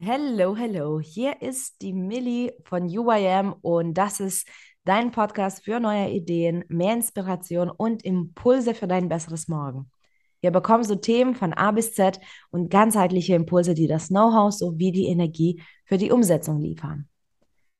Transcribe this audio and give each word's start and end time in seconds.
Hello, 0.00 0.54
hello. 0.54 1.00
Hier 1.00 1.42
ist 1.42 1.82
die 1.82 1.92
Millie 1.92 2.54
von 2.62 2.84
UIM 2.84 3.52
und 3.62 3.94
das 3.94 4.20
ist 4.20 4.46
dein 4.84 5.10
Podcast 5.10 5.64
für 5.64 5.80
neue 5.80 6.10
Ideen, 6.10 6.64
mehr 6.68 6.94
Inspiration 6.94 7.68
und 7.68 8.04
Impulse 8.04 8.74
für 8.74 8.86
dein 8.86 9.08
besseres 9.08 9.48
Morgen. 9.48 9.90
Hier 10.40 10.52
bekommst 10.52 10.88
du 10.88 10.94
Themen 10.94 11.34
von 11.34 11.52
A 11.52 11.72
bis 11.72 11.94
Z 11.94 12.20
und 12.50 12.70
ganzheitliche 12.70 13.34
Impulse, 13.34 13.74
die 13.74 13.88
das 13.88 14.06
Know-how 14.06 14.52
sowie 14.52 14.92
die 14.92 15.06
Energie 15.06 15.60
für 15.84 15.98
die 15.98 16.12
Umsetzung 16.12 16.60
liefern. 16.60 17.08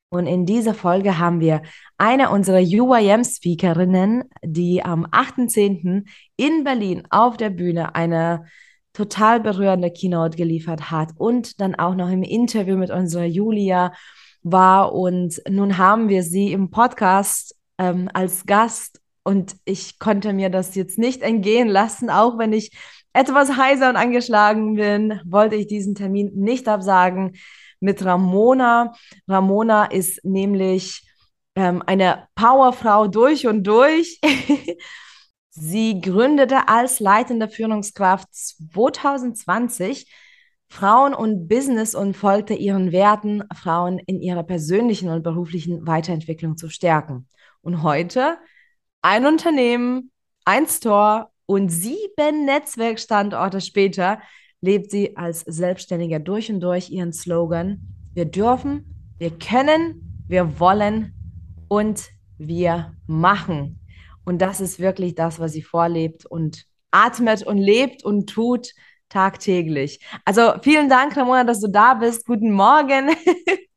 Und 0.09 0.27
in 0.27 0.45
dieser 0.45 0.75
Folge 0.75 1.19
haben 1.19 1.39
wir 1.39 1.63
eine 1.99 2.31
unserer 2.31 2.59
UIM-Speakerinnen, 2.59 4.25
die 4.43 4.83
am 4.83 5.07
8.10. 5.07 6.05
in 6.37 6.65
Berlin 6.65 7.05
auf 7.11 7.37
der 7.37 7.51
Bühne 7.51 7.95
eine 7.95 8.47
total 8.99 9.39
berührende 9.39 9.93
Keynote 9.93 10.37
geliefert 10.37 10.91
hat 10.91 11.11
und 11.19 11.61
dann 11.61 11.77
auch 11.77 11.95
noch 11.95 12.11
im 12.11 12.25
Interview 12.25 12.77
mit 12.77 12.91
unserer 12.91 13.27
Julia 13.27 13.93
war. 14.43 14.93
Und 14.93 15.41
nun 15.49 15.79
haben 15.79 16.09
wir 16.09 16.25
sie 16.25 16.51
im 16.51 16.73
Podcast 16.73 17.55
ähm, 17.79 18.11
als 18.13 18.45
Gast 18.45 19.01
und 19.23 19.55
ich 19.65 20.01
konnte 20.01 20.33
mir 20.33 20.51
das 20.51 20.75
jetzt 20.75 20.99
nicht 20.99 21.23
entgehen 21.23 21.69
lassen, 21.69 22.11
auch 22.11 22.39
wenn 22.39 22.53
ich 22.53 22.77
etwas 23.13 23.57
heiser 23.57 23.89
und 23.89 23.95
angeschlagen 23.95 24.75
bin, 24.75 25.21
wollte 25.25 25.55
ich 25.55 25.69
diesen 25.69 25.95
Termin 25.95 26.33
nicht 26.35 26.67
absagen 26.67 27.37
mit 27.79 28.05
Ramona. 28.05 28.95
Ramona 29.29 29.85
ist 29.85 30.25
nämlich 30.25 31.09
ähm, 31.55 31.85
eine 31.87 32.27
Powerfrau 32.35 33.07
durch 33.07 33.47
und 33.47 33.63
durch. 33.63 34.21
Sie 35.61 36.01
gründete 36.01 36.69
als 36.69 37.01
leitende 37.01 37.49
Führungskraft 37.49 38.29
2020 38.33 40.07
Frauen 40.69 41.15
und 41.15 41.49
Business 41.49 41.95
und 41.95 42.17
folgte 42.17 42.55
ihren 42.55 42.93
Werten, 42.93 43.43
Frauen 43.55 43.99
in 43.99 44.21
ihrer 44.21 44.45
persönlichen 44.45 45.09
und 45.09 45.23
beruflichen 45.23 45.87
Weiterentwicklung 45.87 46.57
zu 46.57 46.69
stärken. 46.69 47.27
Und 47.63 47.83
heute 47.83 48.39
ein 49.03 49.27
Unternehmen, 49.27 50.13
ein 50.45 50.67
Store 50.67 51.29
und 51.47 51.71
sieben 51.71 52.45
Netzwerkstandorte 52.45 53.61
später 53.61 54.21
lebt 54.61 54.91
sie 54.91 55.17
als 55.17 55.41
Selbstständiger 55.41 56.21
durch 56.21 56.53
und 56.53 56.61
durch 56.61 56.91
ihren 56.91 57.13
Slogan, 57.13 57.81
wir 58.13 58.27
dürfen, 58.27 59.15
wir 59.19 59.31
können, 59.31 60.25
wir 60.29 60.61
wollen 60.61 61.15
und 61.69 62.11
wir 62.37 62.95
machen. 63.07 63.81
Und 64.29 64.43
das 64.43 64.61
ist 64.61 64.79
wirklich 64.79 65.15
das, 65.15 65.41
was 65.41 65.53
sie 65.53 65.63
vorlebt 65.63 66.27
und 66.27 66.67
atmet 66.91 67.45
und 67.45 67.57
lebt 67.57 68.05
und 68.05 68.29
tut 68.29 68.75
tagtäglich. 69.09 70.01
Also 70.27 70.53
vielen 70.61 70.91
Dank, 70.91 71.17
Ramona, 71.17 71.45
dass 71.45 71.61
du 71.61 71.69
da 71.69 71.95
bist. 71.95 72.27
Guten 72.27 72.53
Morgen. 72.53 73.09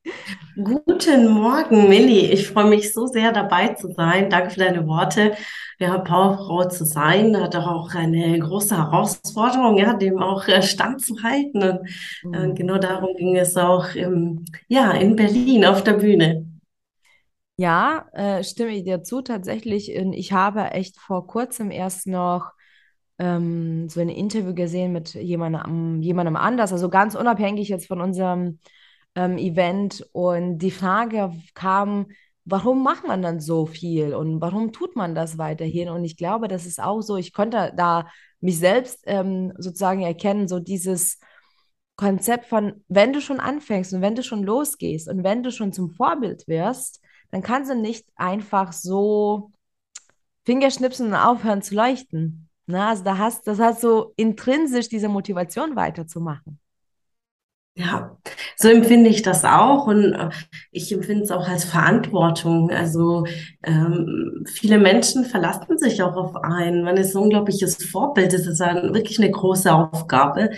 Guten 0.62 1.28
Morgen, 1.28 1.88
Milli. 1.88 2.26
Ich 2.26 2.48
freue 2.48 2.66
mich 2.66 2.92
so 2.92 3.06
sehr 3.06 3.32
dabei 3.32 3.68
zu 3.68 3.94
sein. 3.94 4.28
Danke 4.28 4.50
für 4.50 4.60
deine 4.60 4.86
Worte. 4.86 5.32
Ja, 5.78 5.96
Powerfrau 5.96 6.68
zu 6.68 6.84
sein, 6.84 7.34
hat 7.40 7.56
auch 7.56 7.94
eine 7.94 8.38
große 8.38 8.76
Herausforderung, 8.76 9.78
ja, 9.78 9.94
dem 9.94 10.18
auch 10.18 10.46
äh, 10.48 10.60
standzuhalten. 10.60 11.62
Und 11.62 12.34
äh, 12.34 12.46
mhm. 12.48 12.54
genau 12.54 12.76
darum 12.76 13.16
ging 13.16 13.38
es 13.38 13.56
auch 13.56 13.94
im, 13.94 14.44
ja, 14.68 14.90
in 14.90 15.16
Berlin 15.16 15.64
auf 15.64 15.82
der 15.82 15.94
Bühne. 15.94 16.41
Ja, 17.62 18.08
äh, 18.12 18.42
stimme 18.42 18.72
ich 18.72 18.82
dir 18.82 19.04
zu. 19.04 19.22
Tatsächlich, 19.22 19.88
ich 19.94 20.32
habe 20.32 20.72
echt 20.72 20.98
vor 20.98 21.28
kurzem 21.28 21.70
erst 21.70 22.08
noch 22.08 22.50
ähm, 23.20 23.88
so 23.88 24.00
ein 24.00 24.08
Interview 24.08 24.52
gesehen 24.52 24.92
mit 24.92 25.14
jemandem, 25.14 26.02
jemandem 26.02 26.34
anders, 26.34 26.72
also 26.72 26.90
ganz 26.90 27.14
unabhängig 27.14 27.68
jetzt 27.68 27.86
von 27.86 28.00
unserem 28.00 28.58
ähm, 29.14 29.38
Event. 29.38 30.04
Und 30.10 30.58
die 30.58 30.72
Frage 30.72 31.32
kam, 31.54 32.08
warum 32.44 32.82
macht 32.82 33.06
man 33.06 33.22
dann 33.22 33.38
so 33.38 33.66
viel 33.66 34.12
und 34.16 34.40
warum 34.40 34.72
tut 34.72 34.96
man 34.96 35.14
das 35.14 35.38
weiterhin? 35.38 35.88
Und 35.88 36.04
ich 36.04 36.16
glaube, 36.16 36.48
das 36.48 36.66
ist 36.66 36.82
auch 36.82 37.00
so, 37.00 37.16
ich 37.16 37.32
konnte 37.32 37.72
da 37.76 38.08
mich 38.40 38.58
selbst 38.58 39.04
ähm, 39.06 39.52
sozusagen 39.56 40.02
erkennen, 40.02 40.48
so 40.48 40.58
dieses 40.58 41.20
Konzept 41.94 42.46
von, 42.46 42.82
wenn 42.88 43.12
du 43.12 43.20
schon 43.20 43.38
anfängst 43.38 43.92
und 43.92 44.00
wenn 44.02 44.16
du 44.16 44.24
schon 44.24 44.42
losgehst 44.42 45.08
und 45.08 45.22
wenn 45.22 45.44
du 45.44 45.52
schon 45.52 45.72
zum 45.72 45.90
Vorbild 45.90 46.48
wirst, 46.48 46.98
dann 47.32 47.42
kannst 47.42 47.70
du 47.70 47.74
nicht 47.74 48.06
einfach 48.14 48.72
so 48.72 49.50
Fingerschnipsen 50.44 51.08
und 51.08 51.14
aufhören 51.14 51.62
zu 51.62 51.74
leuchten. 51.74 52.48
Na, 52.66 52.90
also 52.90 53.02
da 53.02 53.18
hast, 53.18 53.46
das 53.48 53.58
hat 53.58 53.80
so 53.80 54.12
intrinsisch 54.16 54.88
diese 54.88 55.08
Motivation 55.08 55.74
weiterzumachen. 55.74 56.60
Ja, 57.74 58.18
so 58.56 58.68
empfinde 58.68 59.08
ich 59.08 59.22
das 59.22 59.46
auch 59.46 59.86
und 59.86 60.12
äh, 60.12 60.28
ich 60.72 60.92
empfinde 60.92 61.24
es 61.24 61.30
auch 61.30 61.48
als 61.48 61.64
Verantwortung. 61.64 62.70
Also 62.70 63.24
ähm, 63.62 64.44
viele 64.46 64.76
Menschen 64.76 65.24
verlassen 65.24 65.78
sich 65.78 66.02
auch 66.02 66.14
auf 66.16 66.36
einen. 66.36 66.84
Man 66.84 66.98
ist 66.98 67.16
ein 67.16 67.22
unglaubliches 67.22 67.82
Vorbild. 67.86 68.34
Das 68.34 68.46
ist 68.46 68.60
ein, 68.60 68.92
wirklich 68.92 69.18
eine 69.18 69.30
große 69.30 69.72
Aufgabe. 69.72 70.50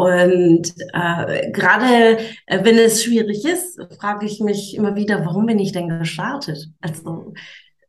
Und 0.00 0.72
äh, 0.94 1.50
gerade 1.50 2.16
äh, 2.46 2.64
wenn 2.64 2.78
es 2.78 3.04
schwierig 3.04 3.44
ist, 3.44 3.78
frage 3.98 4.24
ich 4.24 4.40
mich 4.40 4.74
immer 4.74 4.96
wieder, 4.96 5.26
warum 5.26 5.44
bin 5.44 5.58
ich 5.58 5.72
denn 5.72 5.90
gestartet? 5.90 6.70
Also 6.80 7.34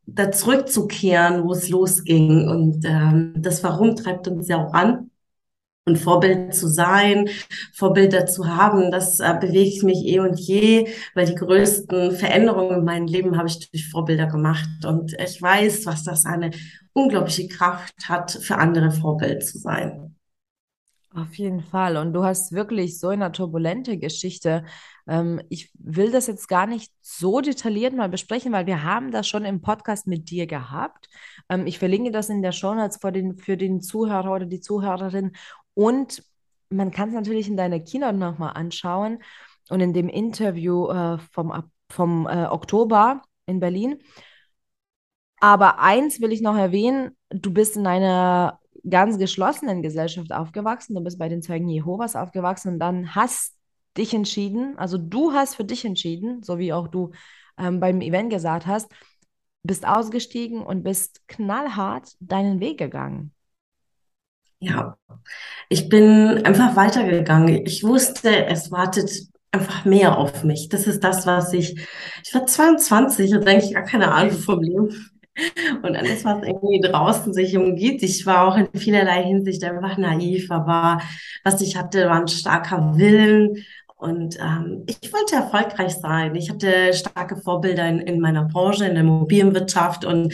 da 0.05 0.29
zurückzukehren, 0.29 1.45
wo 1.45 1.53
es 1.53 1.69
losging. 1.69 2.49
Und 2.49 2.83
ähm, 2.83 3.33
das 3.37 3.63
Warum 3.63 3.95
treibt 3.95 4.27
uns 4.27 4.49
ja 4.49 4.57
auch 4.57 4.73
an. 4.73 5.09
Und 5.85 5.97
Vorbild 5.99 6.53
zu 6.53 6.67
sein, 6.67 7.29
Vorbilder 7.73 8.25
zu 8.25 8.45
haben, 8.45 8.91
das 8.91 9.21
äh, 9.21 9.33
bewegt 9.39 9.81
mich 9.83 10.05
eh 10.05 10.19
und 10.19 10.37
je, 10.37 10.89
weil 11.15 11.25
die 11.25 11.35
größten 11.35 12.11
Veränderungen 12.11 12.79
in 12.79 12.85
meinem 12.85 13.07
Leben 13.07 13.37
habe 13.37 13.47
ich 13.47 13.71
durch 13.71 13.89
Vorbilder 13.89 14.27
gemacht. 14.27 14.85
Und 14.85 15.13
ich 15.13 15.41
weiß, 15.41 15.85
was 15.85 16.03
das 16.03 16.25
eine 16.25 16.51
unglaubliche 16.91 17.47
Kraft 17.47 17.95
hat, 18.09 18.31
für 18.31 18.57
andere 18.57 18.91
Vorbild 18.91 19.45
zu 19.45 19.59
sein. 19.59 20.10
Auf 21.13 21.35
jeden 21.35 21.61
Fall. 21.61 21.97
Und 21.97 22.13
du 22.13 22.23
hast 22.23 22.53
wirklich 22.53 22.97
so 22.97 23.09
eine 23.09 23.33
turbulente 23.33 23.97
Geschichte. 23.97 24.63
Ähm, 25.07 25.41
ich 25.49 25.69
will 25.73 26.09
das 26.09 26.27
jetzt 26.27 26.47
gar 26.47 26.65
nicht 26.65 26.89
so 27.01 27.41
detailliert 27.41 27.93
mal 27.93 28.07
besprechen, 28.07 28.53
weil 28.53 28.65
wir 28.65 28.83
haben 28.83 29.11
das 29.11 29.27
schon 29.27 29.43
im 29.43 29.61
Podcast 29.61 30.07
mit 30.07 30.29
dir 30.29 30.47
gehabt. 30.47 31.09
Ähm, 31.49 31.67
ich 31.67 31.79
verlinke 31.79 32.11
das 32.11 32.29
in 32.29 32.41
der 32.41 32.53
Show 32.53 32.73
Notes 32.73 32.99
für 33.01 33.11
den, 33.11 33.37
für 33.37 33.57
den 33.57 33.81
Zuhörer 33.81 34.31
oder 34.31 34.45
die 34.45 34.61
Zuhörerin. 34.61 35.33
Und 35.73 36.23
man 36.69 36.91
kann 36.91 37.09
es 37.09 37.15
natürlich 37.15 37.49
in 37.49 37.57
deiner 37.57 37.81
Keynote 37.81 38.15
nochmal 38.15 38.53
anschauen 38.55 39.21
und 39.69 39.81
in 39.81 39.91
dem 39.91 40.07
Interview 40.07 40.87
äh, 40.87 41.17
vom, 41.33 41.51
vom 41.89 42.25
äh, 42.27 42.45
Oktober 42.45 43.21
in 43.47 43.59
Berlin. 43.59 43.99
Aber 45.41 45.79
eins 45.79 46.21
will 46.21 46.31
ich 46.31 46.41
noch 46.41 46.55
erwähnen, 46.55 47.17
du 47.29 47.51
bist 47.51 47.75
in 47.75 47.85
einer 47.85 48.60
ganz 48.89 49.17
geschlossenen 49.17 49.81
Gesellschaft 49.81 50.31
aufgewachsen, 50.31 50.95
du 50.95 51.01
bist 51.01 51.19
bei 51.19 51.29
den 51.29 51.41
Zeugen 51.41 51.67
Jehovas 51.67 52.15
aufgewachsen 52.15 52.73
und 52.73 52.79
dann 52.79 53.15
hast 53.15 53.55
dich 53.97 54.13
entschieden, 54.13 54.77
also 54.77 54.97
du 54.97 55.33
hast 55.33 55.55
für 55.55 55.65
dich 55.65 55.85
entschieden, 55.85 56.43
so 56.43 56.57
wie 56.57 56.73
auch 56.73 56.87
du 56.87 57.11
ähm, 57.57 57.79
beim 57.79 58.01
Event 58.01 58.31
gesagt 58.31 58.65
hast, 58.65 58.89
bist 59.63 59.85
ausgestiegen 59.85 60.61
und 60.61 60.83
bist 60.83 61.27
knallhart 61.27 62.13
deinen 62.19 62.59
Weg 62.59 62.77
gegangen. 62.79 63.33
Ja, 64.59 64.97
ich 65.69 65.89
bin 65.89 66.45
einfach 66.45 66.75
weitergegangen. 66.75 67.65
Ich 67.65 67.83
wusste, 67.83 68.45
es 68.45 68.71
wartet 68.71 69.11
einfach 69.51 69.85
mehr 69.85 70.17
auf 70.17 70.43
mich. 70.43 70.69
Das 70.69 70.87
ist 70.87 71.03
das, 71.03 71.25
was 71.25 71.53
ich, 71.53 71.79
ich 72.23 72.33
war 72.33 72.45
22 72.45 73.33
und 73.33 73.47
ich 73.47 73.73
gar 73.73 73.83
keine 73.83 74.11
Ahnung 74.11 74.37
vom 74.37 74.61
Leben. 74.61 75.11
Und 75.81 75.95
alles, 75.95 76.25
was 76.25 76.43
irgendwie 76.43 76.81
draußen 76.81 77.33
sich 77.33 77.55
umgibt, 77.57 78.03
ich 78.03 78.25
war 78.25 78.47
auch 78.47 78.57
in 78.57 78.67
vielerlei 78.77 79.23
Hinsicht 79.23 79.63
einfach 79.63 79.97
naiv, 79.97 80.51
aber 80.51 80.99
was 81.43 81.61
ich 81.61 81.77
hatte, 81.77 82.07
war 82.07 82.19
ein 82.19 82.27
starker 82.27 82.97
Willen. 82.97 83.63
Und 83.95 84.37
ähm, 84.39 84.83
ich 84.87 85.13
wollte 85.13 85.35
erfolgreich 85.35 85.93
sein. 85.93 86.35
Ich 86.35 86.49
hatte 86.49 86.93
starke 86.93 87.37
Vorbilder 87.37 87.87
in, 87.87 87.99
in 87.99 88.19
meiner 88.19 88.45
Branche, 88.45 88.85
in 88.85 88.95
der 88.95 89.03
Immobilienwirtschaft 89.03 90.05
und 90.05 90.33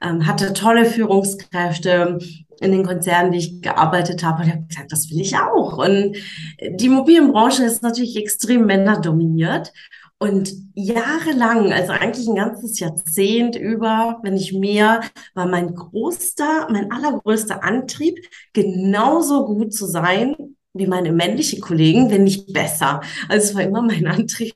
ähm, 0.00 0.26
hatte 0.26 0.52
tolle 0.52 0.84
Führungskräfte 0.84 2.18
in 2.60 2.72
den 2.72 2.86
Konzernen, 2.86 3.32
die 3.32 3.38
ich 3.38 3.60
gearbeitet 3.60 4.22
habe. 4.22 4.42
Und 4.42 4.48
ich 4.48 4.54
habe 4.54 4.66
gesagt, 4.66 4.92
das 4.92 5.10
will 5.10 5.20
ich 5.20 5.36
auch. 5.36 5.78
Und 5.78 6.16
die 6.78 6.86
Immobilienbranche 6.86 7.64
ist 7.64 7.82
natürlich 7.82 8.16
extrem 8.16 8.66
männerdominiert. 8.66 9.72
Und 10.20 10.52
jahrelang, 10.74 11.72
also 11.72 11.92
eigentlich 11.92 12.26
ein 12.26 12.34
ganzes 12.34 12.80
Jahrzehnt 12.80 13.54
über, 13.54 14.18
wenn 14.22 14.34
nicht 14.34 14.52
mehr, 14.52 15.00
war 15.34 15.46
mein 15.46 15.74
größter, 15.74 16.68
mein 16.70 16.90
allergrößter 16.90 17.62
Antrieb, 17.62 18.18
genauso 18.52 19.46
gut 19.46 19.72
zu 19.72 19.86
sein 19.86 20.34
wie 20.74 20.86
meine 20.86 21.12
männlichen 21.12 21.60
Kollegen, 21.60 22.10
wenn 22.10 22.24
nicht 22.24 22.52
besser. 22.52 23.00
Also 23.28 23.48
es 23.48 23.54
war 23.54 23.62
immer 23.62 23.82
mein 23.82 24.06
Antrieb, 24.08 24.54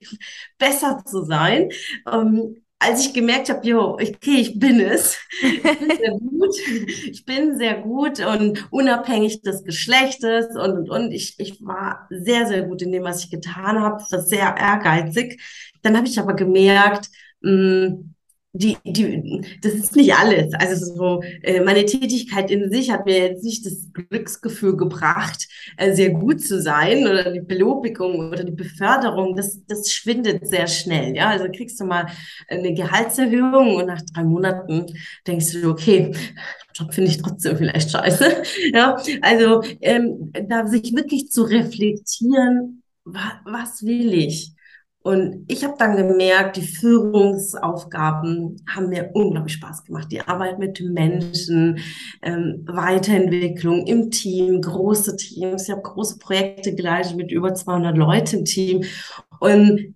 besser 0.59 1.03
zu 1.05 1.25
sein. 1.25 1.71
Ähm, 2.11 2.62
als 2.83 3.07
ich 3.07 3.15
gemerkt 3.15 3.49
habe, 3.49 3.67
jo, 3.67 3.95
okay, 3.95 4.37
ich 4.41 4.59
bin 4.59 4.81
es, 4.81 5.17
ich 5.41 5.63
bin 5.63 5.89
sehr 5.97 6.11
gut, 6.19 6.57
ich 7.11 7.25
bin 7.25 7.57
sehr 7.57 7.81
gut 7.81 8.21
und 8.21 8.67
unabhängig 8.73 9.43
des 9.43 9.65
Geschlechtes 9.65 10.47
und, 10.57 10.73
und, 10.73 10.91
und, 10.91 11.13
ich, 11.13 11.35
ich 11.39 11.65
war 11.65 12.09
sehr, 12.11 12.47
sehr 12.47 12.63
gut 12.63 12.83
in 12.83 12.93
dem, 12.93 13.05
was 13.05 13.25
ich 13.25 13.31
getan 13.31 13.81
habe, 13.81 14.03
war 14.11 14.21
sehr 14.21 14.57
ehrgeizig. 14.57 15.41
Dann 15.83 15.97
habe 15.97 16.07
ich 16.07 16.19
aber 16.19 16.35
gemerkt, 16.35 17.09
mh, 17.41 17.53
mm, 17.89 18.15
die, 18.55 18.77
die, 18.85 19.41
das 19.63 19.73
ist 19.73 19.97
nicht 19.97 20.15
alles. 20.15 20.53
Also 20.55 20.95
so, 20.95 21.23
äh, 21.43 21.61
meine 21.61 21.87
Tätigkeit 21.87 22.51
in 22.51 22.71
sich 22.71 22.91
hat 22.91 23.07
mir 23.07 23.19
jetzt 23.19 23.45
nicht 23.45 23.65
das 23.65 23.89
Glücksgefühl 23.93 24.77
gebracht, 24.77 25.49
äh, 25.79 25.95
sehr 25.95 26.11
gut 26.11 26.43
zu 26.43 26.61
sein 26.61 27.07
oder 27.07 27.33
die 27.33 27.41
Belobigung 27.41 28.29
oder 28.29 28.45
die 28.45 28.53
Beförderung. 28.53 29.37
Das, 29.37 29.65
das 29.67 29.91
schwindet 29.91 30.47
sehr 30.47 30.67
schnell. 30.67 31.17
Ja, 31.17 31.31
also 31.31 31.47
kriegst 31.47 31.81
du 31.81 31.85
mal 31.87 32.07
eine 32.49 32.75
Gehaltserhöhung 32.75 33.77
und 33.77 33.87
nach 33.87 34.03
drei 34.13 34.25
Monaten 34.25 34.87
denkst 35.27 35.53
du, 35.53 35.71
okay, 35.71 36.13
Job 36.75 36.93
finde 36.93 37.11
ich 37.11 37.23
trotzdem 37.23 37.57
vielleicht 37.57 37.91
scheiße. 37.91 38.43
Ja, 38.73 38.97
also 39.23 39.63
ähm, 39.81 40.33
da 40.49 40.67
sich 40.67 40.95
wirklich 40.95 41.31
zu 41.31 41.43
reflektieren, 41.43 42.83
wa 43.05 43.41
was 43.45 43.83
will 43.83 44.13
ich? 44.15 44.53
Und 45.03 45.45
ich 45.49 45.65
habe 45.65 45.75
dann 45.79 45.97
gemerkt, 45.97 46.57
die 46.57 46.63
Führungsaufgaben 46.63 48.57
haben 48.69 48.89
mir 48.89 49.11
unglaublich 49.15 49.55
Spaß 49.55 49.85
gemacht. 49.85 50.09
Die 50.13 50.21
Arbeit 50.21 50.59
mit 50.61 50.81
Menschen, 50.81 51.79
ähm, 52.23 52.63
Weiterentwicklung 52.67 53.87
im 53.87 54.11
Team, 54.11 54.61
große 54.61 55.17
Teams. 55.17 55.65
Ich 55.65 55.71
habe 55.71 55.83
große 55.83 56.19
Projekte 56.19 56.75
geleitet 56.75 57.17
mit 57.17 57.33
über 57.33 57.55
200 57.55 57.97
Leuten 57.97 58.39
im 58.41 58.45
Team. 58.45 58.85
Und 59.41 59.95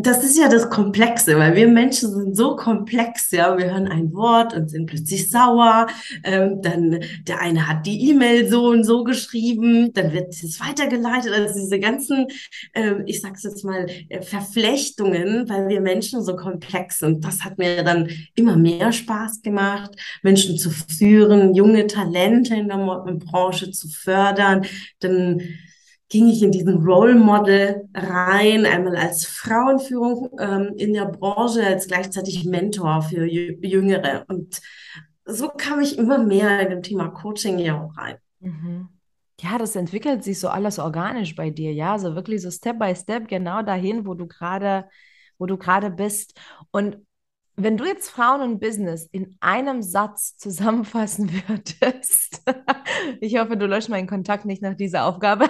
das 0.00 0.22
ist 0.22 0.38
ja 0.38 0.48
das 0.48 0.70
Komplexe, 0.70 1.36
weil 1.38 1.56
wir 1.56 1.66
Menschen 1.66 2.12
sind 2.12 2.36
so 2.36 2.54
komplex, 2.54 3.32
ja. 3.32 3.58
Wir 3.58 3.72
hören 3.72 3.88
ein 3.88 4.12
Wort 4.12 4.54
und 4.54 4.70
sind 4.70 4.86
plötzlich 4.86 5.28
sauer. 5.28 5.88
Ähm, 6.22 6.62
dann 6.62 7.00
der 7.26 7.40
eine 7.40 7.66
hat 7.66 7.84
die 7.84 8.08
E-Mail 8.10 8.48
so 8.48 8.68
und 8.68 8.84
so 8.84 9.02
geschrieben, 9.02 9.92
dann 9.92 10.12
wird 10.12 10.28
es 10.28 10.60
weitergeleitet. 10.60 11.32
Also 11.32 11.58
diese 11.58 11.80
ganzen, 11.80 12.28
ähm, 12.74 13.02
ich 13.06 13.20
sag's 13.20 13.42
jetzt 13.42 13.64
mal, 13.64 13.86
äh, 14.08 14.22
Verflechtungen, 14.22 15.48
weil 15.48 15.68
wir 15.68 15.80
Menschen 15.80 16.22
so 16.22 16.36
komplex 16.36 17.00
sind. 17.00 17.24
Das 17.24 17.44
hat 17.44 17.58
mir 17.58 17.82
dann 17.82 18.08
immer 18.36 18.56
mehr 18.56 18.92
Spaß 18.92 19.42
gemacht, 19.42 19.90
Menschen 20.22 20.58
zu 20.58 20.70
führen, 20.70 21.54
junge 21.54 21.88
Talente 21.88 22.54
in 22.54 22.68
der 22.68 22.76
Branche 22.76 23.72
zu 23.72 23.88
fördern. 23.88 24.64
Dann 25.00 25.42
ging 26.08 26.28
ich 26.28 26.42
in 26.42 26.52
diesen 26.52 26.82
Role 26.86 27.14
Model 27.14 27.88
rein, 27.94 28.64
einmal 28.64 28.96
als 28.96 29.26
Frauenführung 29.26 30.30
ähm, 30.40 30.72
in 30.76 30.94
der 30.94 31.04
Branche, 31.04 31.64
als 31.66 31.86
gleichzeitig 31.86 32.44
Mentor 32.44 33.02
für 33.02 33.26
Jüngere. 33.26 34.24
Und 34.28 34.60
so 35.26 35.48
kam 35.48 35.80
ich 35.80 35.98
immer 35.98 36.18
mehr 36.18 36.60
in 36.60 36.70
dem 36.70 36.82
Thema 36.82 37.08
Coaching 37.08 37.58
ja 37.58 37.82
auch 37.82 37.96
rein. 37.96 38.16
Mhm. 38.40 38.88
Ja, 39.40 39.58
das 39.58 39.76
entwickelt 39.76 40.24
sich 40.24 40.40
so 40.40 40.48
alles 40.48 40.78
organisch 40.78 41.36
bei 41.36 41.50
dir, 41.50 41.72
ja, 41.72 41.98
so 41.98 42.16
wirklich 42.16 42.42
so 42.42 42.50
Step 42.50 42.78
by 42.78 42.94
Step 42.96 43.28
genau 43.28 43.62
dahin, 43.62 44.04
wo 44.04 44.14
du 44.14 44.26
gerade, 44.26 44.86
wo 45.38 45.46
du 45.46 45.56
gerade 45.56 45.90
bist. 45.90 46.36
Und 46.72 46.96
wenn 47.54 47.76
du 47.76 47.84
jetzt 47.84 48.08
Frauen 48.08 48.40
und 48.40 48.60
Business 48.60 49.06
in 49.12 49.36
einem 49.40 49.82
Satz 49.82 50.36
zusammenfassen 50.38 51.30
würdest, 51.30 52.42
ich 53.20 53.38
hoffe, 53.38 53.56
du 53.56 53.66
löscht 53.66 53.90
meinen 53.90 54.08
Kontakt 54.08 54.44
nicht 54.44 54.62
nach 54.62 54.74
dieser 54.74 55.04
Aufgabe. 55.04 55.48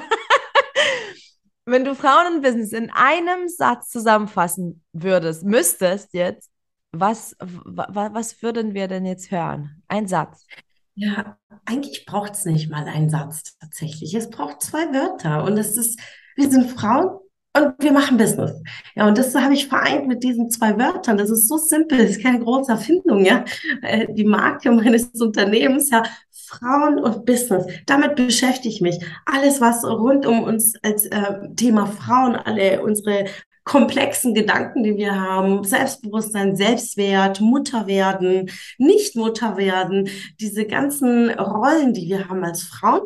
Wenn 1.70 1.84
du 1.84 1.94
Frauen 1.94 2.36
und 2.36 2.42
Business 2.42 2.72
in 2.72 2.90
einem 2.90 3.48
Satz 3.48 3.90
zusammenfassen 3.90 4.82
würdest, 4.92 5.44
müsstest 5.44 6.14
jetzt, 6.14 6.50
was, 6.92 7.36
was 7.38 8.42
würden 8.42 8.72
wir 8.72 8.88
denn 8.88 9.04
jetzt 9.04 9.30
hören? 9.30 9.82
Ein 9.86 10.08
Satz. 10.08 10.46
Ja, 10.94 11.36
eigentlich 11.66 12.06
braucht 12.06 12.32
es 12.32 12.46
nicht 12.46 12.70
mal 12.70 12.84
einen 12.86 13.10
Satz 13.10 13.58
tatsächlich. 13.60 14.14
Es 14.14 14.30
braucht 14.30 14.62
zwei 14.62 14.92
Wörter. 14.94 15.44
Und 15.44 15.58
es 15.58 15.76
ist, 15.76 16.00
wir 16.36 16.50
sind 16.50 16.70
Frauen 16.70 17.18
und 17.54 17.74
wir 17.80 17.92
machen 17.92 18.16
Business. 18.16 18.52
Ja, 18.94 19.06
und 19.06 19.18
das 19.18 19.34
habe 19.34 19.54
ich 19.54 19.68
vereint 19.68 20.08
mit 20.08 20.22
diesen 20.22 20.50
zwei 20.50 20.78
Wörtern. 20.78 21.18
Das 21.18 21.30
ist 21.30 21.48
so 21.48 21.56
simpel, 21.56 21.98
das 21.98 22.10
ist 22.10 22.22
keine 22.22 22.40
große 22.40 22.72
Erfindung, 22.72 23.24
ja. 23.24 23.44
Äh, 23.82 24.06
die 24.12 24.24
Marke 24.24 24.70
meines 24.72 25.08
Unternehmens, 25.20 25.90
ja, 25.90 26.02
Frauen 26.48 26.98
und 26.98 27.24
Business. 27.26 27.66
Damit 27.86 28.16
beschäftige 28.16 28.68
ich 28.68 28.80
mich. 28.80 28.98
Alles, 29.26 29.60
was 29.60 29.84
rund 29.84 30.26
um 30.26 30.42
uns 30.42 30.74
als 30.82 31.06
äh, 31.06 31.54
Thema 31.56 31.86
Frauen, 31.86 32.36
alle 32.36 32.82
unsere 32.82 33.26
komplexen 33.64 34.32
Gedanken, 34.32 34.82
die 34.82 34.96
wir 34.96 35.14
haben, 35.14 35.62
Selbstbewusstsein, 35.62 36.56
Selbstwert, 36.56 37.40
Mutter 37.40 37.86
werden, 37.86 38.50
nicht 38.78 39.14
Mutter 39.14 39.58
werden, 39.58 40.08
diese 40.40 40.64
ganzen 40.64 41.30
Rollen, 41.30 41.92
die 41.92 42.08
wir 42.08 42.28
haben 42.28 42.44
als 42.44 42.62
Frauen. 42.62 43.02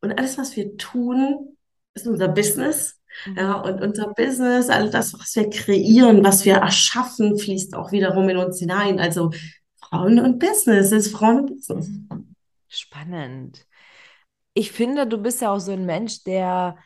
Und 0.00 0.16
alles, 0.16 0.38
was 0.38 0.54
wir 0.56 0.76
tun, 0.76 1.56
ist 1.94 2.06
unser 2.06 2.28
Business 2.28 3.00
ja, 3.36 3.58
mhm. 3.58 3.64
und 3.64 3.82
unser 3.82 4.14
Business, 4.14 4.68
all 4.68 4.90
das, 4.90 5.12
was 5.14 5.34
wir 5.36 5.50
kreieren, 5.50 6.24
was 6.24 6.44
wir 6.44 6.56
erschaffen, 6.56 7.38
fließt 7.38 7.74
auch 7.74 7.92
wiederum 7.92 8.28
in 8.28 8.36
uns 8.36 8.58
hinein. 8.58 8.98
Also 8.98 9.30
Frauen 9.80 10.20
und 10.20 10.38
Business 10.38 10.92
ist 10.92 11.10
Frauen 11.12 11.40
und 11.40 11.56
Business. 11.56 11.90
Spannend. 12.70 13.66
Ich 14.54 14.72
finde, 14.72 15.06
du 15.06 15.18
bist 15.18 15.40
ja 15.42 15.52
auch 15.52 15.58
so 15.60 15.72
ein 15.72 15.86
Mensch, 15.86 16.24
der 16.24 16.78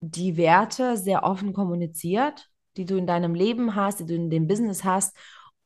die 0.00 0.36
Werte 0.36 0.96
sehr 0.96 1.24
offen 1.24 1.52
kommuniziert, 1.54 2.48
die 2.76 2.86
du 2.86 2.96
in 2.96 3.06
deinem 3.06 3.34
Leben 3.34 3.74
hast, 3.76 4.00
die 4.00 4.06
du 4.06 4.14
in 4.14 4.30
dem 4.30 4.48
Business 4.48 4.84
hast. 4.84 5.16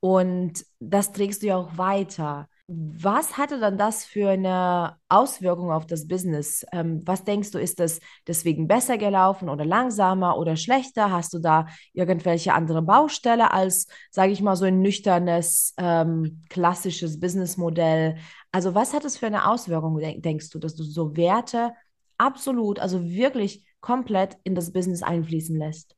Und 0.01 0.65
das 0.81 1.13
trägst 1.13 1.43
du 1.43 1.49
ja 1.49 1.57
auch 1.57 1.79
weiter. 1.79 2.49
Was 2.69 3.39
hatte 3.39 3.61
dann 3.61 3.79
das 3.79 4.05
für 4.05 4.31
eine 4.31 4.97
Auswirkung 5.09 5.71
auf 5.71 5.87
das 5.87 6.09
Business? 6.09 6.67
Ähm, 6.73 7.01
was 7.05 7.23
denkst 7.23 7.53
du, 7.53 7.59
ist 7.59 7.79
das 7.79 8.01
deswegen 8.27 8.67
besser 8.67 8.99
gelaufen 8.99 9.49
oder 9.49 9.65
langsamer 9.65 10.37
oder 10.37 10.57
schlechter? 10.57 11.13
Hast 11.13 11.33
du 11.33 11.39
da 11.39 11.67
irgendwelche 11.93 12.55
andere 12.55 12.83
Baustelle 12.83 13.53
als, 13.53 13.87
sage 14.11 14.33
ich 14.33 14.43
mal, 14.43 14.57
so 14.57 14.65
ein 14.65 14.81
nüchternes, 14.81 15.75
ähm, 15.79 16.43
klassisches 16.49 17.21
Businessmodell? 17.21 18.17
Also 18.51 18.75
was 18.75 18.95
hat 18.95 19.05
es 19.05 19.17
für 19.17 19.27
eine 19.27 19.49
Auswirkung, 19.49 20.01
denkst 20.01 20.51
du, 20.51 20.59
dass 20.59 20.75
du 20.75 20.83
so 20.83 21.17
Werte 21.17 21.73
absolut, 22.19 22.81
also 22.81 23.05
wirklich 23.05 23.65
komplett 23.81 24.39
in 24.43 24.57
das 24.57 24.73
Business 24.73 25.05
einfließen 25.05 25.57
lässt? 25.57 25.95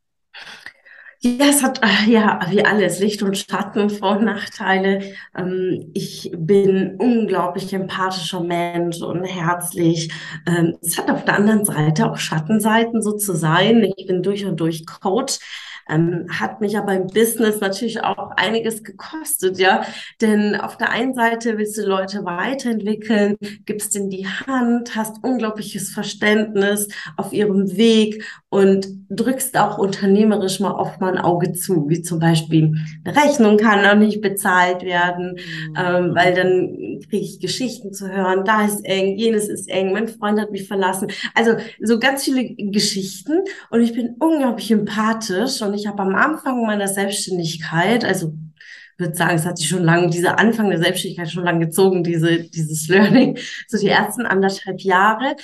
Ja, 1.21 1.47
es 1.51 1.63
hat 1.65 1.81
äh, 1.83 2.11
ja 2.11 2.41
wie 2.51 2.65
alles 2.65 3.01
Licht 3.01 3.23
und 3.25 3.37
Schatten, 3.37 3.91
Vor- 3.91 4.19
und 4.19 4.25
Nachteile. 4.25 5.01
Ähm, 5.37 5.91
ich 5.93 6.31
bin 6.37 6.95
unglaublich 6.99 7.73
empathischer 7.73 8.41
Mensch 8.41 9.03
und 9.03 9.25
herzlich. 9.25 10.13
Ähm, 10.47 10.77
es 10.81 10.97
hat 10.97 11.11
auf 11.11 11.25
der 11.25 11.35
anderen 11.35 11.65
Seite 11.65 12.09
auch 12.09 12.17
Schattenseiten, 12.19 13.03
so 13.03 13.13
zu 13.17 13.35
sein. 13.35 13.83
Ich 13.97 14.07
bin 14.07 14.23
durch 14.23 14.45
und 14.47 14.61
durch 14.61 14.87
Coach. 14.87 15.39
Ähm, 15.89 16.27
hat 16.29 16.61
mich 16.61 16.77
aber 16.77 16.95
im 16.95 17.07
Business 17.07 17.61
natürlich 17.61 18.03
auch 18.03 18.33
einiges 18.37 18.85
gekostet, 18.85 19.59
ja. 19.59 19.83
Denn 20.21 20.55
auf 20.57 20.77
der 20.77 20.91
einen 20.91 21.15
Seite 21.15 21.59
willst 21.59 21.77
du 21.79 21.83
Leute 21.83 22.25
weiterentwickeln, 22.25 23.37
gibst 23.65 23.97
in 23.97 24.11
die 24.11 24.27
Hand, 24.27 24.97
hast 24.97 25.23
unglaubliches 25.23 25.91
Verständnis 25.91 26.89
auf 27.17 27.33
ihrem 27.33 27.77
Weg 27.77 28.25
und 28.51 28.89
drückst 29.11 29.57
auch 29.59 29.79
unternehmerisch 29.79 30.61
mal 30.61 30.73
oft 30.73 31.01
mal 31.01 31.17
ein 31.17 31.23
Auge 31.23 31.53
zu, 31.53 31.89
wie 31.89 32.03
zum 32.03 32.19
Beispiel 32.19 32.75
eine 33.05 33.17
Rechnung 33.17 33.57
kann 33.57 33.83
noch 33.83 33.95
nicht 33.95 34.21
bezahlt 34.21 34.83
werden, 34.83 35.33
mhm. 35.33 35.75
ähm, 35.77 36.15
weil 36.15 36.35
dann 36.35 37.01
kriege 37.09 37.25
ich 37.25 37.41
Geschichten 37.41 37.93
zu 37.93 38.11
hören, 38.11 38.45
da 38.45 38.65
ist 38.65 38.85
eng, 38.85 39.17
jenes 39.17 39.49
ist 39.49 39.69
eng, 39.69 39.93
mein 39.93 40.09
Freund 40.09 40.41
hat 40.41 40.51
mich 40.51 40.67
verlassen. 40.67 41.09
Also 41.35 41.57
so 41.81 41.99
ganz 41.99 42.25
viele 42.25 42.55
Geschichten 42.55 43.41
und 43.71 43.81
ich 43.81 43.95
bin 43.95 44.17
unglaublich 44.19 44.71
empathisch 44.71 45.63
und 45.63 45.75
ich 45.79 45.87
habe 45.87 46.03
am 46.03 46.15
Anfang 46.15 46.67
meiner 46.67 46.89
Selbstständigkeit, 46.89 48.05
also 48.05 48.35
würde 48.99 49.15
sagen, 49.15 49.37
es 49.37 49.47
hat 49.47 49.59
sich 49.59 49.69
schon 49.69 49.85
lange, 49.85 50.11
dieser 50.11 50.39
Anfang 50.39 50.71
der 50.71 50.81
Selbstständigkeit 50.81 51.31
schon 51.31 51.45
lange 51.45 51.67
gezogen, 51.67 52.03
diese, 52.03 52.43
dieses 52.43 52.89
Learning, 52.89 53.39
so 53.69 53.79
die 53.79 53.89
ersten 53.89 54.27
anderthalb 54.27 54.81
Jahre, 54.81 55.37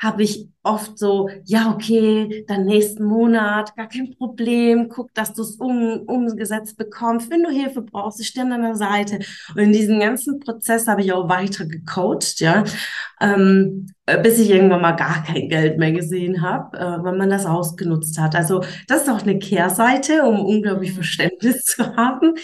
habe 0.00 0.22
ich 0.22 0.48
oft 0.62 0.98
so, 0.98 1.28
ja, 1.44 1.72
okay, 1.74 2.44
dann 2.46 2.64
nächsten 2.64 3.04
Monat, 3.04 3.74
gar 3.76 3.88
kein 3.88 4.14
Problem, 4.16 4.88
guck, 4.88 5.12
dass 5.14 5.34
du 5.34 5.42
es 5.42 5.56
um, 5.56 6.02
umgesetzt 6.06 6.76
bekommst. 6.76 7.30
Wenn 7.30 7.42
du 7.42 7.50
Hilfe 7.50 7.82
brauchst, 7.82 8.20
ich 8.20 8.28
stehe 8.28 8.44
an 8.44 8.50
deiner 8.50 8.76
Seite. 8.76 9.18
Und 9.54 9.58
in 9.58 9.72
diesem 9.72 9.98
ganzen 9.98 10.38
Prozess 10.38 10.86
habe 10.86 11.02
ich 11.02 11.12
auch 11.12 11.28
weiter 11.28 11.66
gecoacht, 11.66 12.40
ja, 12.40 12.64
ähm, 13.20 13.86
bis 14.22 14.38
ich 14.38 14.50
irgendwann 14.50 14.82
mal 14.82 14.92
gar 14.92 15.22
kein 15.22 15.48
Geld 15.48 15.78
mehr 15.78 15.92
gesehen 15.92 16.42
habe, 16.42 16.76
äh, 16.76 17.04
weil 17.04 17.16
man 17.16 17.30
das 17.30 17.46
ausgenutzt 17.46 18.18
hat. 18.18 18.34
Also 18.34 18.62
das 18.88 19.02
ist 19.02 19.10
auch 19.10 19.22
eine 19.22 19.38
Kehrseite, 19.38 20.24
um 20.24 20.44
unglaublich 20.44 20.90
mhm. 20.90 20.96
Verständnis 20.96 21.64
zu 21.64 21.96
haben. 21.96 22.34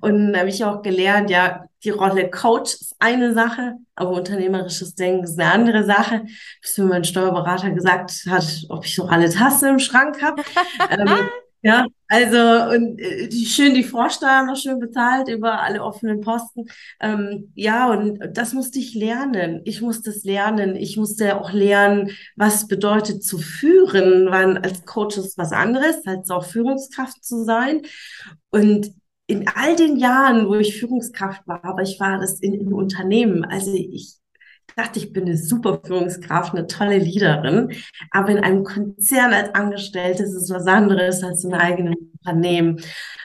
Und 0.00 0.32
da 0.32 0.40
habe 0.40 0.48
ich 0.48 0.64
auch 0.64 0.82
gelernt, 0.82 1.30
ja, 1.30 1.64
die 1.84 1.90
Rolle 1.90 2.30
Coach 2.30 2.74
ist 2.74 2.96
eine 2.98 3.34
Sache, 3.34 3.74
aber 3.94 4.10
unternehmerisches 4.12 4.94
Denken 4.94 5.24
ist 5.24 5.38
eine 5.38 5.52
andere 5.52 5.84
Sache. 5.84 6.22
Bis 6.62 6.78
mir 6.78 6.86
mein 6.86 7.04
Steuerberater 7.04 7.63
gesagt 7.70 8.24
hat, 8.28 8.64
ob 8.68 8.84
ich 8.84 8.94
so 8.94 9.06
alle 9.06 9.30
Tassen 9.30 9.70
im 9.70 9.78
Schrank 9.78 10.22
habe. 10.22 10.42
ähm, 10.90 11.08
Ja, 11.64 11.86
also 12.08 12.74
und 12.76 13.00
äh, 13.00 13.26
die, 13.26 13.46
schön 13.46 13.72
die 13.72 13.84
Vorsteuer 13.84 14.42
noch 14.44 14.56
schön 14.56 14.78
bezahlt 14.80 15.28
über 15.28 15.62
alle 15.62 15.82
offenen 15.82 16.20
Posten. 16.20 16.66
Ähm, 17.00 17.52
ja, 17.54 17.90
und 17.90 18.18
das 18.34 18.52
musste 18.52 18.78
ich 18.78 18.94
lernen. 18.94 19.62
Ich 19.64 19.80
musste 19.80 20.10
es 20.10 20.24
lernen. 20.24 20.76
Ich 20.76 20.98
musste 20.98 21.40
auch 21.40 21.52
lernen, 21.52 22.10
was 22.36 22.68
bedeutet 22.68 23.24
zu 23.24 23.38
führen, 23.38 24.30
weil 24.30 24.58
als 24.58 24.84
Coach 24.84 25.16
ist 25.16 25.38
was 25.38 25.52
anderes, 25.52 26.06
als 26.06 26.28
auch 26.28 26.44
Führungskraft 26.44 27.24
zu 27.24 27.44
sein. 27.44 27.80
Und 28.50 28.92
in 29.26 29.48
all 29.48 29.74
den 29.74 29.96
Jahren, 29.96 30.48
wo 30.48 30.56
ich 30.56 30.78
Führungskraft 30.78 31.48
war, 31.48 31.64
aber 31.64 31.80
ich 31.80 31.98
war 31.98 32.18
das 32.18 32.40
in, 32.40 32.52
in 32.52 32.74
Unternehmen. 32.74 33.42
Also 33.42 33.72
ich 33.72 34.16
dachte, 34.76 34.98
ich 34.98 35.12
bin 35.12 35.24
eine 35.24 35.36
super 35.36 35.80
Führungskraft, 35.84 36.54
eine 36.54 36.66
tolle 36.66 36.98
Leaderin. 36.98 37.72
Aber 38.10 38.28
in 38.30 38.38
einem 38.38 38.64
Konzern 38.64 39.32
als 39.32 39.54
Angestellte 39.54 40.22
ist 40.22 40.34
es 40.34 40.50
was 40.50 40.66
anderes 40.66 41.22
als 41.22 41.44
im 41.44 41.54
eigenen 41.54 42.12
Unternehmen. 42.18 42.80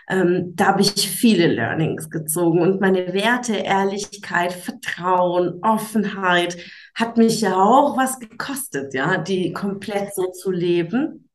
Ähm, 0.10 0.54
da 0.56 0.68
habe 0.68 0.82
ich 0.82 1.10
viele 1.10 1.48
Learnings 1.48 2.10
gezogen 2.10 2.62
und 2.62 2.82
meine 2.82 3.14
Werte, 3.14 3.56
Ehrlichkeit, 3.56 4.54
Vertrauen, 4.54 5.60
Offenheit 5.62 6.58
hat 6.96 7.18
mich 7.18 7.42
ja 7.42 7.56
auch 7.56 7.96
was 7.96 8.20
gekostet, 8.20 8.94
ja, 8.94 9.18
die 9.18 9.54
komplett 9.54 10.14
so 10.16 10.32
zu 10.32 10.52
leben 10.52 11.29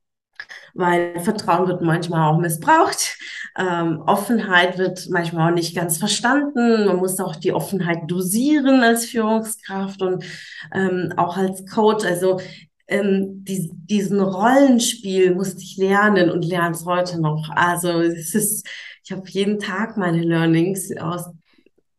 weil 0.74 1.18
Vertrauen 1.20 1.68
wird 1.68 1.82
manchmal 1.82 2.32
auch 2.32 2.38
missbraucht. 2.38 3.18
Ähm, 3.56 4.02
Offenheit 4.06 4.78
wird 4.78 5.08
manchmal 5.10 5.50
auch 5.50 5.54
nicht 5.54 5.76
ganz 5.76 5.98
verstanden. 5.98 6.86
Man 6.86 6.96
muss 6.96 7.20
auch 7.20 7.36
die 7.36 7.52
Offenheit 7.52 8.02
dosieren 8.08 8.82
als 8.82 9.06
Führungskraft 9.06 10.02
und 10.02 10.24
ähm, 10.72 11.12
auch 11.16 11.36
als 11.36 11.64
Coach. 11.66 12.04
Also 12.04 12.40
ähm, 12.88 13.44
die, 13.44 13.70
diesen 13.72 14.20
Rollenspiel 14.20 15.34
musste 15.34 15.62
ich 15.62 15.76
lernen 15.76 16.30
und 16.30 16.44
lerne 16.44 16.74
es 16.74 16.84
heute 16.84 17.20
noch. 17.20 17.48
Also 17.50 18.00
es 18.00 18.34
ist, 18.34 18.66
ich 19.04 19.12
habe 19.12 19.28
jeden 19.28 19.58
Tag 19.58 19.96
meine 19.96 20.22
Learnings 20.22 20.94
aus, 20.96 21.30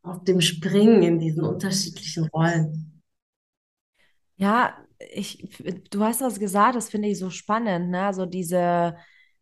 aus 0.04 0.24
dem 0.24 0.42
Springen 0.42 1.02
in 1.04 1.20
diesen 1.20 1.44
unterschiedlichen 1.44 2.26
Rollen. 2.26 3.02
Ja, 4.38 4.76
ich, 5.12 5.48
du 5.92 6.04
hast 6.04 6.22
das 6.22 6.40
gesagt, 6.40 6.76
das 6.76 6.90
finde 6.90 7.10
ich 7.10 7.20
so 7.20 7.30
spannend, 7.30 7.90
ne? 7.90 8.14
So 8.14 8.26
diese, 8.26 8.96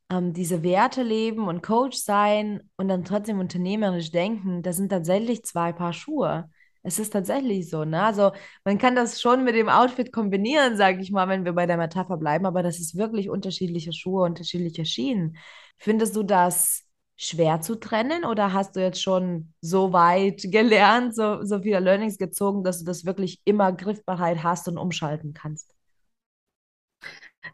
ähm, 0.09 0.33
diese 0.33 0.63
Werte 0.63 1.03
leben 1.03 1.47
und 1.47 1.63
Coach 1.63 1.97
sein 1.97 2.61
und 2.77 2.87
dann 2.87 3.05
trotzdem 3.05 3.39
unternehmerisch 3.39 4.11
denken, 4.11 4.61
das 4.63 4.77
sind 4.77 4.89
tatsächlich 4.89 5.43
zwei 5.43 5.73
Paar 5.73 5.93
Schuhe. 5.93 6.49
Es 6.83 6.99
ist 6.99 7.11
tatsächlich 7.11 7.69
so, 7.69 7.85
ne? 7.85 8.03
Also 8.03 8.31
man 8.65 8.77
kann 8.77 8.95
das 8.95 9.21
schon 9.21 9.43
mit 9.43 9.55
dem 9.55 9.69
Outfit 9.69 10.11
kombinieren, 10.11 10.75
sage 10.77 11.01
ich 11.01 11.11
mal, 11.11 11.27
wenn 11.29 11.45
wir 11.45 11.53
bei 11.53 11.65
der 11.65 11.77
Metapher 11.77 12.17
bleiben, 12.17 12.45
aber 12.45 12.61
das 12.63 12.79
ist 12.79 12.97
wirklich 12.97 13.29
unterschiedliche 13.29 13.93
Schuhe, 13.93 14.23
unterschiedliche 14.25 14.85
Schienen. 14.85 15.37
Findest 15.77 16.15
du 16.15 16.23
das 16.23 16.83
schwer 17.23 17.61
zu 17.61 17.75
trennen 17.75 18.25
oder 18.25 18.53
hast 18.53 18.75
du 18.75 18.81
jetzt 18.81 19.01
schon 19.01 19.53
so 19.61 19.93
weit 19.93 20.43
gelernt, 20.43 21.15
so, 21.15 21.43
so 21.43 21.59
viele 21.61 21.79
Learnings 21.79 22.17
gezogen, 22.17 22.63
dass 22.63 22.79
du 22.79 22.85
das 22.85 23.05
wirklich 23.05 23.41
immer 23.45 23.71
griffbereit 23.71 24.43
hast 24.43 24.67
und 24.67 24.77
umschalten 24.77 25.33
kannst? 25.33 25.73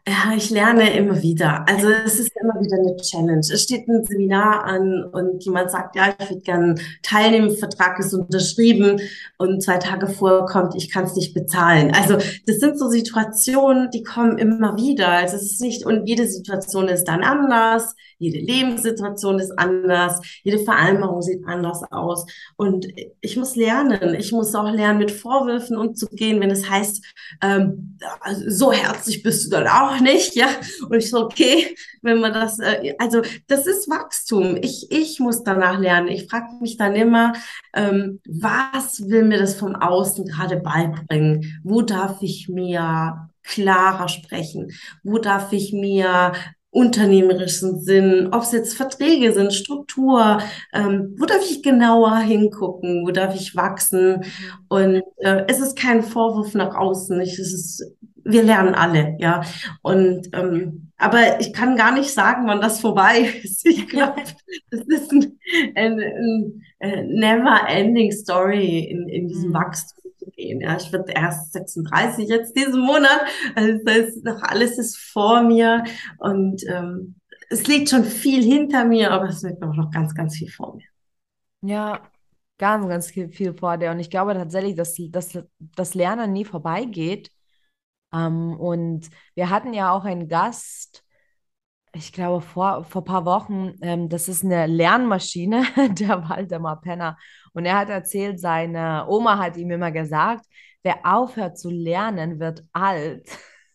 Ja, 0.06 0.32
ich 0.36 0.50
lerne 0.50 0.96
immer 0.96 1.20
wieder. 1.20 1.68
Also 1.68 1.88
es 1.88 2.18
ist 2.20 2.32
immer 2.40 2.54
wieder 2.60 2.76
eine 2.78 2.96
Challenge. 2.96 3.40
Es 3.40 3.62
steht 3.62 3.86
ein 3.88 4.04
Seminar 4.04 4.64
an 4.64 5.04
und 5.04 5.44
jemand 5.44 5.70
sagt, 5.70 5.96
ja, 5.96 6.14
ich 6.18 6.30
würde 6.30 6.42
gerne 6.42 6.74
teilnehmen, 7.02 7.54
Vertrag 7.56 7.98
ist 7.98 8.14
unterschrieben 8.14 9.00
und 9.36 9.62
zwei 9.62 9.78
Tage 9.78 10.06
vorher 10.06 10.46
kommt, 10.46 10.74
ich 10.76 10.90
kann 10.90 11.04
es 11.04 11.16
nicht 11.16 11.34
bezahlen. 11.34 11.92
Also 11.94 12.14
das 12.46 12.60
sind 12.60 12.78
so 12.78 12.88
Situationen, 12.88 13.90
die 13.90 14.02
kommen 14.02 14.38
immer 14.38 14.76
wieder. 14.76 15.08
Also 15.08 15.36
es 15.36 15.52
ist 15.52 15.60
nicht, 15.60 15.84
und 15.84 16.06
jede 16.06 16.26
Situation 16.26 16.88
ist 16.88 17.04
dann 17.04 17.22
anders, 17.22 17.94
jede 18.20 18.38
Lebenssituation 18.38 19.38
ist 19.38 19.58
anders, 19.58 20.20
jede 20.44 20.58
Vereinbarung 20.58 21.22
sieht 21.22 21.44
anders 21.46 21.82
aus. 21.90 22.26
Und 22.56 22.86
ich 23.22 23.36
muss 23.36 23.56
lernen. 23.56 24.14
Ich 24.14 24.30
muss 24.30 24.54
auch 24.54 24.70
lernen, 24.70 24.98
mit 24.98 25.10
Vorwürfen 25.10 25.76
umzugehen, 25.78 26.38
wenn 26.40 26.50
es 26.50 26.68
heißt, 26.68 27.02
ähm, 27.42 27.98
so 28.46 28.72
herzlich 28.72 29.22
bist 29.22 29.46
du 29.46 29.50
dann 29.50 29.66
auch 29.66 29.98
nicht, 30.00 30.36
ja. 30.36 30.48
Und 30.88 30.98
ich 30.98 31.08
so, 31.08 31.24
okay, 31.24 31.74
wenn 32.02 32.20
man 32.20 32.34
das, 32.34 32.58
äh, 32.58 32.94
also 32.98 33.22
das 33.46 33.66
ist 33.66 33.88
Wachstum. 33.88 34.58
Ich, 34.60 34.88
ich 34.90 35.18
muss 35.18 35.42
danach 35.42 35.78
lernen. 35.78 36.08
Ich 36.08 36.28
frage 36.28 36.48
mich 36.60 36.76
dann 36.76 36.94
immer, 36.94 37.32
ähm, 37.74 38.20
was 38.28 39.08
will 39.08 39.24
mir 39.24 39.38
das 39.38 39.54
vom 39.54 39.74
Außen 39.74 40.26
gerade 40.26 40.58
beibringen? 40.58 41.60
Wo 41.64 41.80
darf 41.80 42.20
ich 42.20 42.50
mir 42.50 43.30
klarer 43.42 44.08
sprechen? 44.08 44.72
Wo 45.02 45.18
darf 45.18 45.52
ich 45.52 45.72
mir 45.72 46.32
unternehmerischen 46.70 47.80
Sinn, 47.80 48.28
ob 48.32 48.42
es 48.42 48.52
jetzt 48.52 48.76
Verträge 48.76 49.32
sind, 49.32 49.52
Struktur, 49.52 50.38
ähm, 50.72 51.16
wo 51.18 51.26
darf 51.26 51.42
ich 51.50 51.62
genauer 51.62 52.18
hingucken, 52.18 53.04
wo 53.04 53.10
darf 53.10 53.34
ich 53.34 53.56
wachsen? 53.56 54.24
Und 54.68 55.02
äh, 55.16 55.44
es 55.48 55.60
ist 55.60 55.76
kein 55.76 56.02
Vorwurf 56.02 56.54
nach 56.54 56.76
außen, 56.76 57.20
es 57.20 57.38
ist 57.38 57.84
wir 58.24 58.42
lernen 58.42 58.74
alle, 58.74 59.16
ja. 59.18 59.42
Und 59.82 60.28
ähm, 60.32 60.90
aber 60.98 61.40
ich 61.40 61.52
kann 61.52 61.76
gar 61.76 61.92
nicht 61.92 62.12
sagen, 62.12 62.46
wann 62.46 62.60
das 62.60 62.80
vorbei 62.80 63.30
ist. 63.42 63.66
Ich 63.66 63.88
glaube, 63.88 64.22
das 64.70 64.80
ist 64.82 65.12
ein, 65.12 65.38
ein, 65.74 65.98
ein, 65.98 66.62
ein 66.80 67.08
never-ending 67.08 68.12
Story 68.12 68.80
in, 68.80 69.08
in 69.08 69.28
diesem 69.28 69.50
mhm. 69.50 69.54
Wachstum 69.54 70.00
gehen. 70.50 70.60
Ja, 70.60 70.76
ich 70.76 70.92
werde 70.92 71.12
erst 71.12 71.52
36 71.52 72.28
jetzt 72.28 72.56
diesen 72.56 72.80
Monat. 72.80 73.20
Also 73.54 73.78
das 73.84 73.94
heißt, 73.94 74.24
noch 74.24 74.42
alles 74.42 74.78
ist 74.78 74.98
vor 74.98 75.42
mir 75.42 75.84
und 76.18 76.62
ähm, 76.68 77.16
es 77.48 77.66
liegt 77.66 77.90
schon 77.90 78.04
viel 78.04 78.42
hinter 78.42 78.84
mir, 78.84 79.10
aber 79.10 79.28
es 79.28 79.42
liegt 79.42 79.62
auch 79.62 79.74
noch 79.74 79.90
ganz, 79.90 80.14
ganz 80.14 80.36
viel 80.36 80.50
vor 80.50 80.76
mir. 80.76 80.86
Ja, 81.62 82.00
ganz, 82.58 82.88
ganz 82.88 83.10
viel 83.10 83.54
vor 83.54 83.76
dir. 83.76 83.90
Und 83.90 83.98
ich 83.98 84.10
glaube 84.10 84.34
tatsächlich, 84.34 84.76
dass, 84.76 84.94
dass 85.10 85.38
das 85.58 85.94
Lernen 85.94 86.32
nie 86.32 86.44
vorbeigeht 86.44 87.30
ähm, 88.12 88.58
und 88.58 89.08
wir 89.34 89.50
hatten 89.50 89.72
ja 89.72 89.92
auch 89.92 90.04
einen 90.04 90.28
Gast, 90.28 91.04
ich 91.92 92.12
glaube, 92.12 92.40
vor, 92.40 92.84
vor 92.84 93.02
ein 93.02 93.04
paar 93.04 93.24
Wochen, 93.24 93.74
ähm, 93.82 94.08
das 94.08 94.28
ist 94.28 94.44
eine 94.44 94.66
Lernmaschine, 94.66 95.64
der 95.98 96.28
Waldemar 96.28 96.80
Penner. 96.80 97.18
Und 97.52 97.64
er 97.66 97.78
hat 97.78 97.88
erzählt, 97.88 98.40
seine 98.40 99.06
Oma 99.08 99.38
hat 99.38 99.56
ihm 99.56 99.70
immer 99.70 99.90
gesagt, 99.90 100.46
wer 100.82 100.98
aufhört 101.04 101.58
zu 101.58 101.70
lernen, 101.70 102.40
wird 102.40 102.64
alt. 102.72 103.28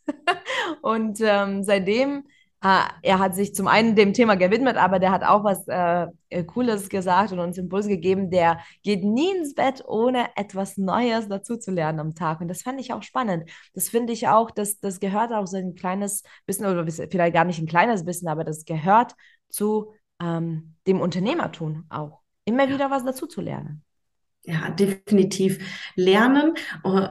und 0.82 1.20
ähm, 1.22 1.64
seitdem 1.64 2.24
Ah, 2.68 2.90
er 3.04 3.20
hat 3.20 3.36
sich 3.36 3.54
zum 3.54 3.68
einen 3.68 3.96
dem 3.96 4.14
Thema 4.14 4.34
gewidmet, 4.38 4.76
aber 4.76 4.98
der 4.98 5.12
hat 5.12 5.24
auch 5.24 5.44
was 5.44 5.68
äh, 5.68 6.08
äh, 6.30 6.44
Cooles 6.46 6.90
gesagt 6.90 7.32
und 7.32 7.38
uns 7.38 7.60
Impuls 7.60 7.86
gegeben. 7.86 8.32
Der 8.32 8.60
geht 8.82 9.04
nie 9.04 9.38
ins 9.38 9.54
Bett, 9.54 9.84
ohne 9.88 10.36
etwas 10.36 10.76
Neues 10.76 11.28
dazu 11.28 11.58
zu 11.58 11.70
lernen 11.70 12.00
am 12.00 12.16
Tag. 12.16 12.42
Und 12.42 12.48
das 12.48 12.64
fand 12.64 12.82
ich 12.82 12.92
auch 12.92 13.04
spannend. 13.04 13.52
Das 13.76 13.90
finde 13.90 14.14
ich 14.14 14.28
auch, 14.30 14.50
das, 14.50 14.80
das 14.80 15.00
gehört 15.00 15.32
auch 15.32 15.46
so 15.46 15.58
ein 15.58 15.76
kleines 15.76 16.24
bisschen, 16.48 16.66
oder 16.66 16.88
vielleicht 16.92 17.36
gar 17.36 17.46
nicht 17.46 17.60
ein 17.60 17.68
kleines 17.68 18.04
bisschen, 18.04 18.30
aber 18.30 18.44
das 18.44 18.66
gehört 18.66 19.14
zu 19.48 19.94
ähm, 20.20 20.74
dem 20.88 21.02
Unternehmertum 21.02 21.86
auch. 21.90 22.25
Immer 22.46 22.70
wieder 22.70 22.90
was 22.92 23.04
dazu 23.04 23.26
zu 23.26 23.42
lernen. 23.42 23.84
Ja, 24.48 24.70
definitiv 24.70 25.58
lernen. 25.96 26.54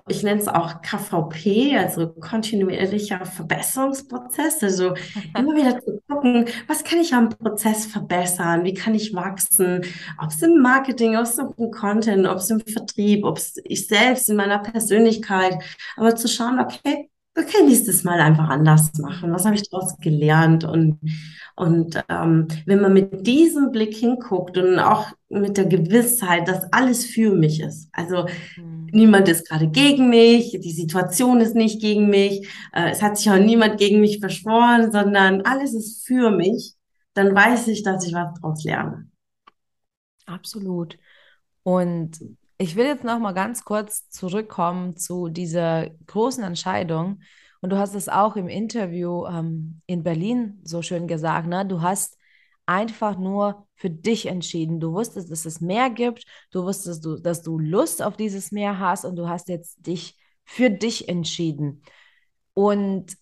Ich 0.07 0.23
nenne 0.23 0.41
es 0.41 0.47
auch 0.47 0.83
KVP, 0.83 1.77
also 1.77 2.09
kontinuierlicher 2.13 3.27
Verbesserungsprozess. 3.27 4.63
Also 4.63 4.95
immer 5.37 5.57
wieder 5.57 5.81
zu 5.81 6.01
gucken, 6.09 6.47
was 6.69 6.85
kann 6.85 7.01
ich 7.01 7.13
am 7.13 7.31
Prozess 7.31 7.87
verbessern? 7.87 8.63
Wie 8.65 8.75
kann 8.75 8.95
ich 8.95 9.15
wachsen? 9.15 9.85
Ob 10.23 10.31
es 10.31 10.43
im 10.43 10.61
Marketing, 10.63 11.17
ob 11.17 11.25
es 11.25 11.37
im 11.37 11.73
Content, 11.73 12.29
ob 12.29 12.37
es 12.37 12.51
im 12.51 12.61
Vertrieb, 12.61 13.25
ob 13.25 13.39
es 13.39 13.57
ich 13.65 13.89
selbst 13.89 14.31
in 14.31 14.37
meiner 14.37 14.61
Persönlichkeit. 14.61 15.57
Aber 15.97 16.15
zu 16.15 16.29
schauen, 16.29 16.61
okay, 16.61 17.11
okay, 17.37 17.65
nächstes 17.65 18.05
Mal 18.05 18.21
einfach 18.21 18.49
anders 18.49 18.93
machen. 18.99 19.33
Was 19.33 19.45
habe 19.45 19.57
ich 19.57 19.69
daraus 19.69 19.97
gelernt? 19.99 20.65
Und 20.65 20.99
und 21.57 22.03
ähm, 22.09 22.49
wenn 22.67 22.81
man 22.81 22.93
mit 22.93 23.27
diesem 23.27 23.71
Blick 23.71 23.95
hinguckt 23.95 24.59
und 24.59 24.79
auch 24.81 25.07
mit 25.29 25.57
der 25.57 25.67
Gewissheit, 25.67 26.49
dass 26.49 26.73
alles 26.73 27.05
für 27.05 27.33
mich 27.33 27.61
ist, 27.61 27.89
also 27.93 28.27
mhm. 28.57 28.89
niemand 28.91 29.29
ist 29.29 29.49
gerade 29.49 29.69
gegen 29.69 30.09
mich, 30.09 30.59
die 30.61 30.73
Situation 30.73 31.41
ist 31.41 31.55
nicht 31.55 31.81
gegen 31.81 32.09
mich, 32.09 32.49
äh, 32.73 32.91
es 32.91 33.03
hat 33.03 33.19
sich 33.19 33.31
auch 33.31 33.39
niemand 33.39 33.79
gegen 33.79 34.01
mich 34.01 34.19
verschworen, 34.19 34.91
sondern 34.91 35.43
alles 35.43 35.75
ist 35.75 36.05
für 36.05 36.33
mich, 36.33 36.75
dann 37.15 37.35
weiß 37.35 37.69
ich, 37.69 37.85
dass 37.85 38.05
ich 38.05 38.15
was 38.15 38.35
daraus 38.41 38.65
lerne. 38.65 39.09
Absolut. 40.27 40.99
Und 41.63 42.19
ich 42.59 42.77
will 42.77 42.87
jetzt 42.87 43.05
noch 43.05 43.19
mal 43.19 43.33
ganz 43.33 43.65
kurz 43.65 44.09
zurückkommen 44.11 44.97
zu 44.97 45.29
dieser 45.29 45.91
großen 46.07 46.45
Entscheidung, 46.45 47.21
und 47.61 47.71
du 47.71 47.79
hast 47.79 47.95
es 47.95 48.11
auch 48.11 48.37
im 48.37 48.47
Interview 48.47 49.25
ähm, 49.25 49.81
in 49.87 50.03
Berlin 50.03 50.61
so 50.65 50.83
schön 50.83 51.09
gesagt, 51.09 51.47
ne? 51.49 51.65
Du 51.65 51.81
hast 51.81 52.19
einfach 52.67 53.17
nur 53.19 53.67
für 53.75 53.89
dich 53.89 54.27
entschieden. 54.27 54.81
Du 54.81 54.93
wusstest, 54.93 55.31
dass 55.31 55.47
es 55.47 55.63
mehr 55.63 55.89
gibt. 55.89 56.27
Du 56.51 56.65
wusstest, 56.65 57.07
dass 57.23 57.41
du 57.41 57.59
Lust 57.59 58.03
auf 58.03 58.19
dieses 58.19 58.53
Meer 58.53 58.79
hast 58.81 59.07
und 59.07 59.17
du 59.17 59.31
hast 59.31 59.49
jetzt 59.49 59.87
dich 59.87 60.19
für 60.45 60.69
dich 60.69 61.09
entschieden. 61.09 61.83
Und 62.53 63.17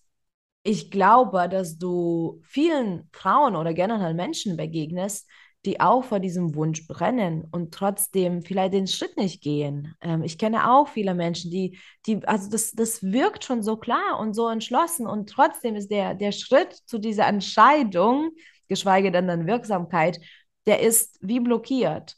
ich 0.63 0.91
glaube, 0.91 1.47
dass 1.47 1.77
du 1.77 2.41
vielen 2.43 3.07
Frauen 3.13 3.55
oder 3.55 3.73
generell 3.73 4.13
Menschen 4.13 4.57
begegnest, 4.57 5.25
die 5.65 5.79
auch 5.79 6.03
vor 6.03 6.19
diesem 6.19 6.55
Wunsch 6.55 6.87
brennen 6.87 7.47
und 7.51 7.73
trotzdem 7.73 8.41
vielleicht 8.41 8.73
den 8.73 8.87
Schritt 8.87 9.15
nicht 9.17 9.41
gehen. 9.41 9.95
Ähm, 10.01 10.23
ich 10.23 10.37
kenne 10.37 10.69
auch 10.71 10.87
viele 10.87 11.13
Menschen, 11.13 11.51
die, 11.51 11.79
die, 12.05 12.25
also 12.27 12.49
das, 12.49 12.71
das 12.71 13.01
wirkt 13.03 13.43
schon 13.45 13.63
so 13.63 13.77
klar 13.77 14.19
und 14.19 14.33
so 14.33 14.49
entschlossen 14.49 15.07
und 15.07 15.29
trotzdem 15.29 15.75
ist 15.75 15.89
der, 15.89 16.15
der 16.15 16.31
Schritt 16.33 16.73
zu 16.85 16.97
dieser 16.99 17.27
Entscheidung, 17.27 18.31
geschweige 18.67 19.11
denn 19.11 19.27
dann 19.27 19.47
Wirksamkeit, 19.47 20.19
der 20.65 20.81
ist 20.81 21.17
wie 21.21 21.39
blockiert. 21.39 22.15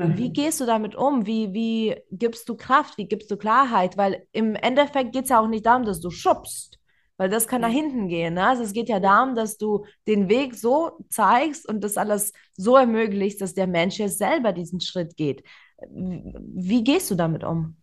Wie 0.00 0.30
Mhm. 0.30 0.32
gehst 0.32 0.60
du 0.60 0.66
damit 0.66 0.94
um? 0.94 1.26
Wie, 1.26 1.52
wie 1.52 1.96
gibst 2.12 2.48
du 2.48 2.56
Kraft? 2.56 2.98
Wie 2.98 3.06
gibst 3.08 3.30
du 3.30 3.36
Klarheit? 3.36 3.96
Weil 3.96 4.26
im 4.32 4.54
Endeffekt 4.54 5.12
geht 5.12 5.24
es 5.24 5.30
ja 5.30 5.40
auch 5.40 5.48
nicht 5.48 5.66
darum, 5.66 5.84
dass 5.84 6.00
du 6.00 6.10
schubst, 6.10 6.77
weil 7.18 7.28
das 7.28 7.46
kann 7.46 7.60
nach 7.60 7.68
hinten 7.68 8.08
gehen. 8.08 8.34
Ne? 8.34 8.46
Also 8.46 8.62
es 8.62 8.72
geht 8.72 8.88
ja 8.88 9.00
darum, 9.00 9.34
dass 9.34 9.58
du 9.58 9.84
den 10.06 10.30
Weg 10.30 10.54
so 10.54 11.04
zeigst 11.10 11.68
und 11.68 11.84
das 11.84 11.98
alles 11.98 12.32
so 12.56 12.76
ermöglicht, 12.76 13.42
dass 13.42 13.52
der 13.52 13.66
Mensch 13.66 13.98
jetzt 13.98 14.18
selber 14.18 14.52
diesen 14.52 14.80
Schritt 14.80 15.16
geht. 15.16 15.42
Wie, 15.90 16.82
gehst 16.82 17.10
du 17.10 17.14
damit 17.16 17.44
um? 17.44 17.76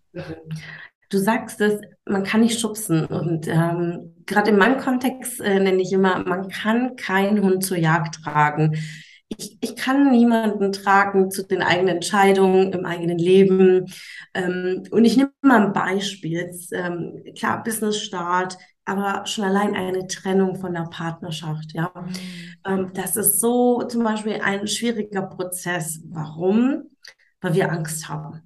Du 1.10 1.18
sagst 1.18 1.62
es, 1.62 1.80
man 2.06 2.24
kann 2.24 2.42
nicht 2.42 2.60
schubsen. 2.60 3.06
Und 3.06 3.48
ähm, 3.48 4.16
gerade 4.26 4.52
in 4.52 4.58
meinem 4.58 4.78
Kontext 4.78 5.40
äh, 5.42 5.60
nenne 5.60 5.82
ich 5.82 5.92
immer, 5.92 6.20
man 6.20 6.48
kann 6.50 6.96
keinen 6.96 7.42
Hund 7.42 7.64
zur 7.64 7.78
Jagd 7.78 8.24
tragen. 8.24 8.78
Ich, 9.28 9.58
ich 9.60 9.76
kann 9.76 10.12
niemanden 10.12 10.72
tragen 10.72 11.32
zu 11.32 11.44
den 11.44 11.62
eigenen 11.62 11.96
Entscheidungen 11.96 12.72
im 12.72 12.86
eigenen 12.86 13.18
Leben. 13.18 13.86
Ähm, 14.34 14.84
und 14.92 15.04
ich 15.04 15.18
nehme 15.18 15.32
mal 15.42 15.66
ein 15.66 15.74
Beispiel. 15.74 16.32
Jetzt, 16.32 16.72
ähm, 16.74 17.24
klar, 17.38 17.64
Business-Start, 17.64 18.58
aber 18.86 19.26
schon 19.26 19.44
allein 19.46 19.76
eine 19.76 20.08
Trennung 20.08 20.56
von 20.56 20.74
der 20.74 20.84
Partnerschaft, 20.90 21.74
ja. 21.74 21.92
Mm, 21.96 22.56
Ähm, 22.66 22.92
das 22.94 23.16
ist 23.16 23.40
so 23.40 23.84
zum 23.84 24.04
Beispiel 24.04 24.40
ein 24.42 24.68
schwieriger 24.68 25.24
Prozess. 25.24 26.02
Warum? 26.10 26.84
Weil 27.42 27.54
wir 27.56 27.72
Angst 27.72 28.10
haben. 28.10 28.42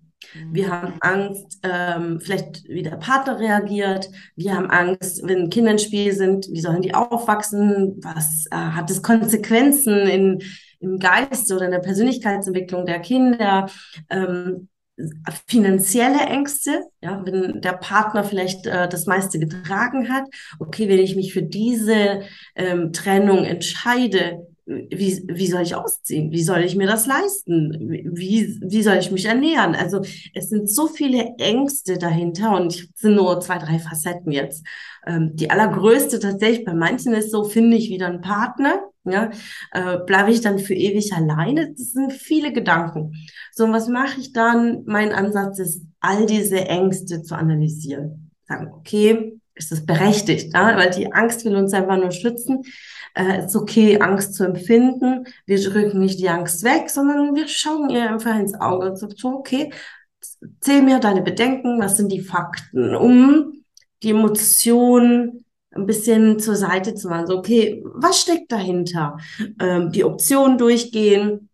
Wir 0.51 0.67
mm, 0.67 0.72
haben 0.72 0.93
Angst, 1.01 1.60
ähm, 1.63 2.19
vielleicht 2.22 2.63
wie 2.67 2.84
der 2.84 2.98
Partner 2.98 3.39
reagiert. 3.39 4.10
Wir 4.36 4.55
haben 4.55 4.69
Angst, 4.69 5.22
wenn 5.25 5.50
Kinder 5.50 5.72
im 5.72 5.77
Spiel 5.79 6.13
sind, 6.13 6.48
wie 6.51 6.62
sollen 6.62 6.81
die 6.81 6.93
aufwachsen? 6.93 7.98
Was 8.03 8.46
äh, 8.51 8.55
hat 8.55 8.89
es 8.91 9.01
Konsequenzen 9.01 9.96
in, 10.08 10.41
im 10.79 11.00
Geist 11.00 11.51
oder 11.51 11.65
in 11.65 11.72
der 11.72 11.79
Persönlichkeitsentwicklung 11.79 12.86
der 12.86 13.00
Kinder? 13.00 13.69
Ähm, 14.10 14.69
finanzielle 15.48 16.20
Ängste, 16.20 16.84
ja, 17.01 17.22
wenn 17.25 17.62
der 17.62 17.74
Partner 17.74 18.24
vielleicht 18.24 18.65
äh, 18.65 18.88
das 18.88 19.06
meiste 19.06 19.39
getragen 19.39 20.10
hat. 20.10 20.25
Okay, 20.60 20.89
wenn 20.89 21.00
ich 21.00 21.15
mich 21.15 21.34
für 21.34 21.44
diese 21.44 22.22
ähm, 22.56 22.94
Trennung 22.94 23.44
entscheide, 23.46 24.46
wie, 24.70 25.24
wie 25.27 25.48
soll 25.48 25.63
ich 25.63 25.74
ausziehen? 25.74 26.32
Wie 26.32 26.44
soll 26.44 26.60
ich 26.60 26.75
mir 26.75 26.86
das 26.86 27.08
leisten? 27.08 27.89
Wie, 28.13 28.60
wie 28.62 28.84
soll 28.84 28.98
ich 28.98 29.10
mich 29.12 29.25
ernähren? 29.25 29.74
Also 29.74 30.01
es 30.36 30.50
sind 30.50 30.70
so 30.70 30.88
viele 30.88 31.34
Ängste 31.39 31.98
dahinter 31.98 32.56
und 32.56 32.75
es 32.75 32.88
sind 32.96 33.15
nur 33.15 33.41
zwei, 33.41 33.58
drei 33.58 33.79
Facetten 33.79 34.32
jetzt. 34.32 34.63
Ähm, 35.08 35.32
die 35.36 35.50
allergrößte 35.50 36.20
tatsächlich 36.20 36.65
bei 36.65 36.75
manchen 36.75 37.13
ist 37.13 37.32
so, 37.32 37.46
finde 37.46 37.77
ich 37.77 37.89
wieder 37.89 38.08
einen 38.08 38.22
Partner. 38.22 38.88
Ja, 39.06 39.32
äh, 39.72 39.98
bleibe 40.06 40.32
ich 40.32 40.41
dann 40.41 40.60
für 40.60 40.74
ewig 40.74 41.13
alleine? 41.13 41.72
Das 41.72 41.91
sind 41.91 42.13
viele 42.13 42.51
Gedanken. 42.51 43.13
So, 43.51 43.63
und 43.63 43.74
was 43.74 43.88
mache 43.88 44.20
ich 44.20 44.34
dann? 44.34 44.84
Mein 44.86 45.13
Ansatz 45.13 45.60
ist, 45.60 45.86
all 46.00 46.25
diese 46.25 46.68
Ängste 46.68 47.24
zu 47.24 47.36
analysieren. 47.36 48.32
Sagen, 48.48 48.72
okay, 48.74 49.39
ist 49.56 49.72
das 49.72 49.86
berechtigt? 49.86 50.53
Ja? 50.53 50.75
Weil 50.77 50.91
die 50.91 51.12
Angst 51.12 51.46
will 51.46 51.56
uns 51.56 51.74
einfach 51.74 51.98
nur 51.98 52.12
schützen 52.12 52.63
äh, 53.15 53.46
ist 53.46 53.56
okay, 53.56 54.00
Angst 54.00 54.36
zu 54.36 54.46
empfinden. 54.46 55.25
Wir 55.46 55.62
drücken 55.62 56.00
nicht 56.00 56.20
die 56.20 56.29
Angst 56.29 56.63
weg, 56.63 56.89
sondern 56.89 57.36
wir 57.36 57.48
schauen 57.48 57.89
ihr 57.89 58.10
einfach 58.10 58.38
ins 58.38 58.53
Auge 58.53 58.89
und 58.89 58.98
sagen 58.98 59.13
so, 59.15 59.29
okay, 59.29 59.72
zähl 60.62 60.82
mir 60.82 61.00
deine 61.00 61.22
Bedenken, 61.22 61.79
was 61.79 61.98
sind 61.98 62.12
die 62.12 62.22
Fakten, 62.22 62.96
um 62.96 63.63
die 64.03 64.12
Emotionen 64.12 65.46
ein 65.72 65.86
bisschen 65.86 66.40
zur 66.40 66.56
Seite 66.56 66.96
zu 66.96 67.10
machen. 67.10 67.28
So, 67.28 67.38
okay, 67.38 67.84
was 67.86 68.22
steckt 68.22 68.52
dahinter? 68.52 69.17
Ähm, 69.60 69.91
die 69.91 70.04
Optionen 70.04 70.58
durchgehen, 70.58 71.50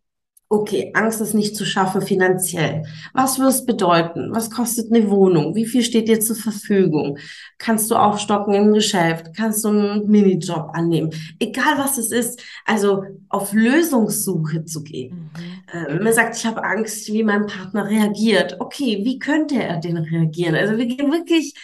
Okay, 0.48 0.92
Angst 0.94 1.22
ist 1.22 1.34
nicht 1.34 1.56
zu 1.56 1.66
schaffen 1.66 2.04
finanziell. 2.04 2.84
Was 3.14 3.40
würde 3.40 3.50
es 3.50 3.66
bedeuten? 3.66 4.30
Was 4.32 4.52
kostet 4.52 4.92
eine 4.94 5.10
Wohnung? 5.10 5.56
Wie 5.56 5.66
viel 5.66 5.82
steht 5.84 6.08
dir 6.08 6.20
zur 6.20 6.36
Verfügung? 6.36 7.18
Kannst 7.58 7.90
du 7.90 7.96
aufstocken 7.96 8.54
im 8.54 8.72
Geschäft? 8.72 9.32
Kannst 9.36 9.66
du 9.66 9.70
einen 9.70 10.08
Minijob 10.08 10.70
annehmen? 10.74 11.10
Egal 11.40 11.80
was 11.80 11.98
es 11.98 12.12
ist, 12.12 12.44
also 12.64 13.04
auf 13.28 13.54
Lösungssuche 13.54 14.66
zu 14.66 14.84
gehen. 14.84 15.16
mhm, 15.34 15.66
Äh, 15.72 15.96
man 16.00 16.14
sagt, 16.14 16.38
ich 16.38 16.46
habe 16.46 16.64
Angst, 16.64 17.08
wie 17.12 17.24
mein 17.24 17.48
Partner 17.48 17.90
reagiert. 17.90 18.58
Okay, 18.60 19.02
wie 19.04 19.18
könnte 19.18 19.56
er 19.62 19.78
denn 19.80 19.98
reagieren? 19.98 20.56
Also 20.56 20.78
wir 20.78 20.86
gehen 20.86 21.12
wirklich 21.12 21.56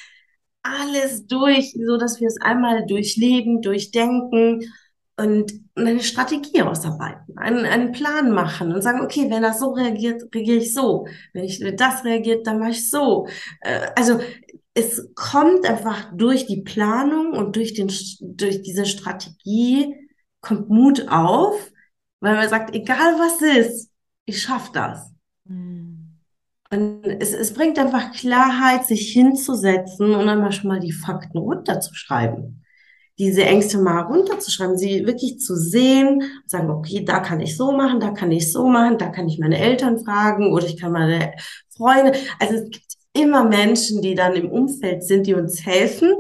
alles 0.64 1.28
durch, 1.28 1.74
so 1.74 1.98
dass 1.98 2.20
wir 2.20 2.28
es 2.28 2.40
einmal 2.42 2.86
durchleben, 2.86 3.62
durchdenken 3.62 4.62
und 5.18 5.54
eine 5.76 6.02
Strategie 6.02 6.62
ausarbeiten, 6.62 7.38
einen, 7.38 7.66
einen 7.66 7.92
Plan 7.92 8.32
machen 8.32 8.74
und 8.74 8.82
sagen, 8.82 9.02
okay, 9.02 9.30
wenn 9.30 9.44
er 9.44 9.54
so 9.54 9.72
reagiert, 9.72 10.24
reagiere 10.34 10.58
ich 10.58 10.74
so. 10.74 11.08
Wenn 11.34 11.44
ich 11.44 11.60
wenn 11.62 11.78
das 11.78 12.04
reagiert, 12.04 12.48
dann 12.48 12.60
mache 12.60 12.72
ich 12.72 12.90
so. 12.90 13.28
Äh, 13.62 13.88
also 13.96 14.20
es 14.74 15.10
kommt 15.16 15.66
einfach 15.66 16.12
durch 16.16 16.46
die 16.46 16.62
Planung 16.62 17.34
und 17.34 17.56
durch 17.56 17.74
den, 17.74 17.92
durch 18.22 18.62
diese 18.62 18.86
Strategie 18.86 19.96
kommt 20.40 20.70
Mut 20.70 21.08
auf, 21.10 21.72
weil 22.20 22.36
man 22.36 22.50
sagt, 22.50 22.74
egal 22.74 23.20
was 23.20 23.42
ist, 23.42 23.92
ich 24.26 24.42
schaffe 24.42 24.72
das. 24.74 25.12
Und 25.46 25.81
es, 26.72 27.34
es 27.34 27.54
bringt 27.54 27.78
einfach 27.80 28.12
Klarheit, 28.14 28.86
sich 28.86 29.12
hinzusetzen 29.12 30.16
und 30.16 30.30
einmal 30.30 30.52
schon 30.52 30.70
mal 30.70 30.80
die 30.80 30.94
Fakten 30.94 31.38
runterzuschreiben 31.38 32.62
diese 33.22 33.44
Ängste 33.44 33.78
mal 33.78 34.02
runterzuschreiben, 34.02 34.80
sie 34.80 35.06
wirklich 35.06 35.40
zu 35.40 35.56
sehen, 35.56 36.24
sagen, 36.48 36.72
okay, 36.72 37.06
da 37.06 37.20
kann 37.20 37.40
ich 37.40 37.56
so 37.56 37.72
machen, 37.72 38.00
da 38.00 38.10
kann 38.10 38.32
ich 38.32 38.52
so 38.52 38.68
machen, 38.68 38.98
da 38.98 39.10
kann 39.10 39.28
ich 39.28 39.38
meine 39.38 39.60
Eltern 39.60 40.04
fragen 40.04 40.52
oder 40.52 40.66
ich 40.66 40.82
kann 40.82 40.92
meine 40.92 41.34
Freunde. 41.70 42.14
Also 42.40 42.56
es 42.56 42.70
gibt 42.72 42.98
immer 43.14 43.44
Menschen, 43.44 44.02
die 44.02 44.16
dann 44.16 44.34
im 44.34 44.50
Umfeld 44.50 45.04
sind, 45.04 45.28
die 45.28 45.36
uns 45.36 45.64
helfen. 45.64 46.14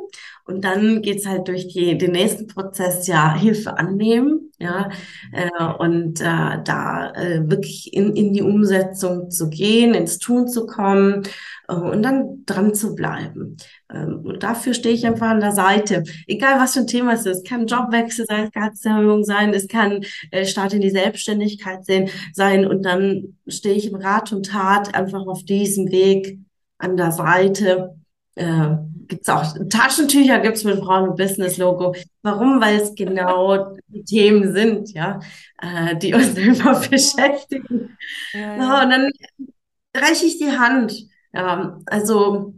Und 0.46 0.64
dann 0.64 1.02
geht's 1.02 1.26
halt 1.26 1.48
durch 1.48 1.68
die, 1.68 1.98
den 1.98 2.12
nächsten 2.12 2.48
Prozess, 2.48 3.08
ja, 3.08 3.36
Hilfe 3.36 3.78
annehmen, 3.78 4.52
ja, 4.60 4.90
äh, 5.32 5.64
und 5.80 6.22
äh, 6.22 6.64
da 6.64 7.14
äh, 7.16 7.50
wirklich 7.50 7.94
in, 7.94 8.16
in 8.16 8.34
die 8.34 8.42
Umsetzung 8.42 9.32
zu 9.32 9.50
gehen, 9.50 9.94
ins 9.94 10.20
Tun 10.20 10.48
zu 10.48 10.66
kommen 10.66 11.24
äh, 11.68 11.74
und 11.74 12.04
dann 12.04 12.44
dran 12.46 12.74
zu 12.74 12.96
bleiben. 12.96 13.58
Ähm, 13.92 14.22
und 14.24 14.44
dafür 14.44 14.74
stehe 14.74 14.96
ich 14.96 15.06
einfach 15.06 15.30
an 15.30 15.40
der 15.40 15.52
Seite. 15.52 16.04
Egal 16.28 16.60
was 16.60 16.74
für 16.74 16.82
ein 16.82 16.88
Thema 16.88 17.14
es 17.14 17.26
ist. 17.26 17.48
Kann 17.48 17.68
Jobwechsel 17.68 18.26
sein, 18.26 18.46
es 18.46 18.52
kann 18.52 18.62
Gehaltserhöhung 18.62 19.24
sein, 19.24 19.54
es 19.54 19.68
kann 19.68 20.04
äh, 20.32 20.46
Start 20.46 20.74
in 20.74 20.82
die 20.82 20.90
Selbstständigkeit 20.90 21.86
sein. 22.34 22.68
Und 22.68 22.84
dann 22.84 23.38
stehe 23.48 23.76
ich 23.76 23.92
im 23.92 23.96
Rat 23.96 24.32
und 24.32 24.48
Tat 24.48 24.94
einfach 24.96 25.26
auf 25.26 25.44
diesem 25.44 25.92
Weg 25.92 26.40
an 26.78 26.98
der 26.98 27.12
Seite. 27.12 27.96
Äh, 28.36 28.76
gibt's 29.08 29.30
auch 29.30 29.44
Taschentücher 29.70 30.40
gibt's 30.40 30.64
mit 30.64 30.80
Frauen 30.80 31.10
und 31.10 31.18
Business 31.18 31.58
Logo. 31.58 31.96
Warum? 32.22 32.62
Weil 32.62 32.78
es 32.78 32.96
genau 32.96 33.76
die 33.88 34.04
Themen 34.04 34.54
sind, 34.54 34.92
ja, 34.94 35.20
äh, 35.62 35.96
die 35.98 36.14
uns 36.14 36.34
immer 36.38 36.80
beschäftigen. 36.80 37.98
ja, 38.34 38.40
Ja, 38.40 38.58
ja. 38.58 38.84
und 38.84 38.90
dann 38.90 39.12
reiche 39.96 40.26
ich 40.26 40.38
die 40.38 40.52
Hand. 40.58 40.94
Ja, 41.34 41.80
also 41.86 42.54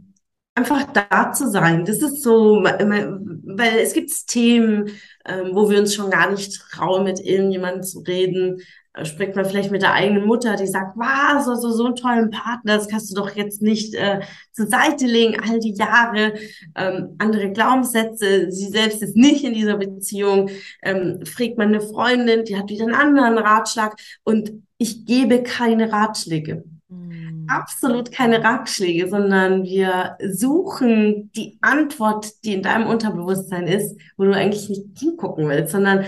einfach 0.54 0.84
da 0.92 1.32
zu 1.32 1.50
sein. 1.50 1.84
Das 1.84 1.98
ist 2.02 2.22
so, 2.22 2.62
weil 2.62 3.78
es 3.78 3.92
gibt 3.92 4.10
Themen, 4.26 4.90
ähm, 5.26 5.50
wo 5.52 5.68
wir 5.70 5.78
uns 5.78 5.94
schon 5.94 6.10
gar 6.10 6.30
nicht 6.30 6.60
trauen, 6.72 7.04
mit 7.04 7.20
irgendjemandem 7.20 7.82
zu 7.82 8.00
reden. 8.00 8.60
Da 8.96 9.04
spricht 9.04 9.34
man 9.34 9.44
vielleicht 9.44 9.72
mit 9.72 9.82
der 9.82 9.92
eigenen 9.92 10.24
Mutter, 10.24 10.54
die 10.54 10.68
sagt, 10.68 10.96
was, 10.96 11.48
also 11.48 11.72
so 11.72 11.86
einen 11.86 11.96
tollen 11.96 12.30
Partner, 12.30 12.76
das 12.76 12.86
kannst 12.86 13.10
du 13.10 13.16
doch 13.16 13.34
jetzt 13.34 13.60
nicht 13.60 13.92
äh, 13.94 14.20
zur 14.52 14.68
Seite 14.68 15.06
legen, 15.06 15.36
all 15.40 15.58
die 15.58 15.74
Jahre, 15.74 16.34
ähm, 16.76 17.16
andere 17.18 17.50
Glaubenssätze, 17.50 18.52
sie 18.52 18.68
selbst 18.68 19.02
ist 19.02 19.16
nicht 19.16 19.42
in 19.42 19.52
dieser 19.52 19.78
Beziehung, 19.78 20.48
ähm, 20.80 21.26
fragt 21.26 21.58
man 21.58 21.68
eine 21.68 21.80
Freundin, 21.80 22.44
die 22.44 22.56
hat 22.56 22.70
wieder 22.70 22.84
einen 22.84 22.94
anderen 22.94 23.36
Ratschlag 23.36 23.96
und 24.22 24.52
ich 24.78 25.04
gebe 25.04 25.42
keine 25.42 25.90
Ratschläge. 25.90 26.62
Mm, 26.86 27.48
absolut 27.48 28.12
keine 28.12 28.44
Ratschläge, 28.44 29.08
sondern 29.08 29.64
wir 29.64 30.16
suchen 30.30 31.32
die 31.34 31.58
Antwort, 31.62 32.44
die 32.44 32.54
in 32.54 32.62
deinem 32.62 32.86
Unterbewusstsein 32.86 33.66
ist, 33.66 33.96
wo 34.16 34.22
du 34.22 34.36
eigentlich 34.36 34.68
nicht 34.68 34.84
hingucken 34.96 35.48
willst, 35.48 35.72
sondern 35.72 36.04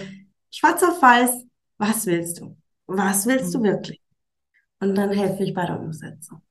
schwarz 0.52 0.84
auf 0.84 1.02
weiß, 1.02 1.46
was 1.78 2.06
willst 2.06 2.40
du? 2.40 2.56
Was 2.86 3.26
willst 3.26 3.54
du 3.54 3.60
mm. 3.60 3.62
wirklich? 3.64 4.00
Und 4.80 4.94
dann 4.94 5.10
helfe 5.10 5.42
ich 5.42 5.54
bei 5.54 5.66
der 5.66 5.80
Umsetzung. 5.80 6.42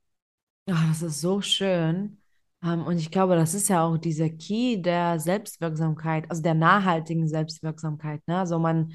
Ach, 0.70 0.88
das 0.90 1.02
ist 1.02 1.22
so 1.22 1.42
schön. 1.42 2.18
Ähm, 2.64 2.84
und 2.84 2.98
ich 2.98 3.12
glaube, 3.12 3.36
das 3.36 3.54
ist 3.54 3.70
ja 3.70 3.84
auch 3.84 3.98
dieser 3.98 4.30
Key 4.30 4.82
der 4.82 5.20
Selbstwirksamkeit, 5.20 6.30
also 6.30 6.42
der 6.42 6.56
nachhaltigen 6.56 7.28
Selbstwirksamkeit. 7.28 8.22
Ne? 8.28 8.40
Also 8.40 8.60
man 8.60 8.94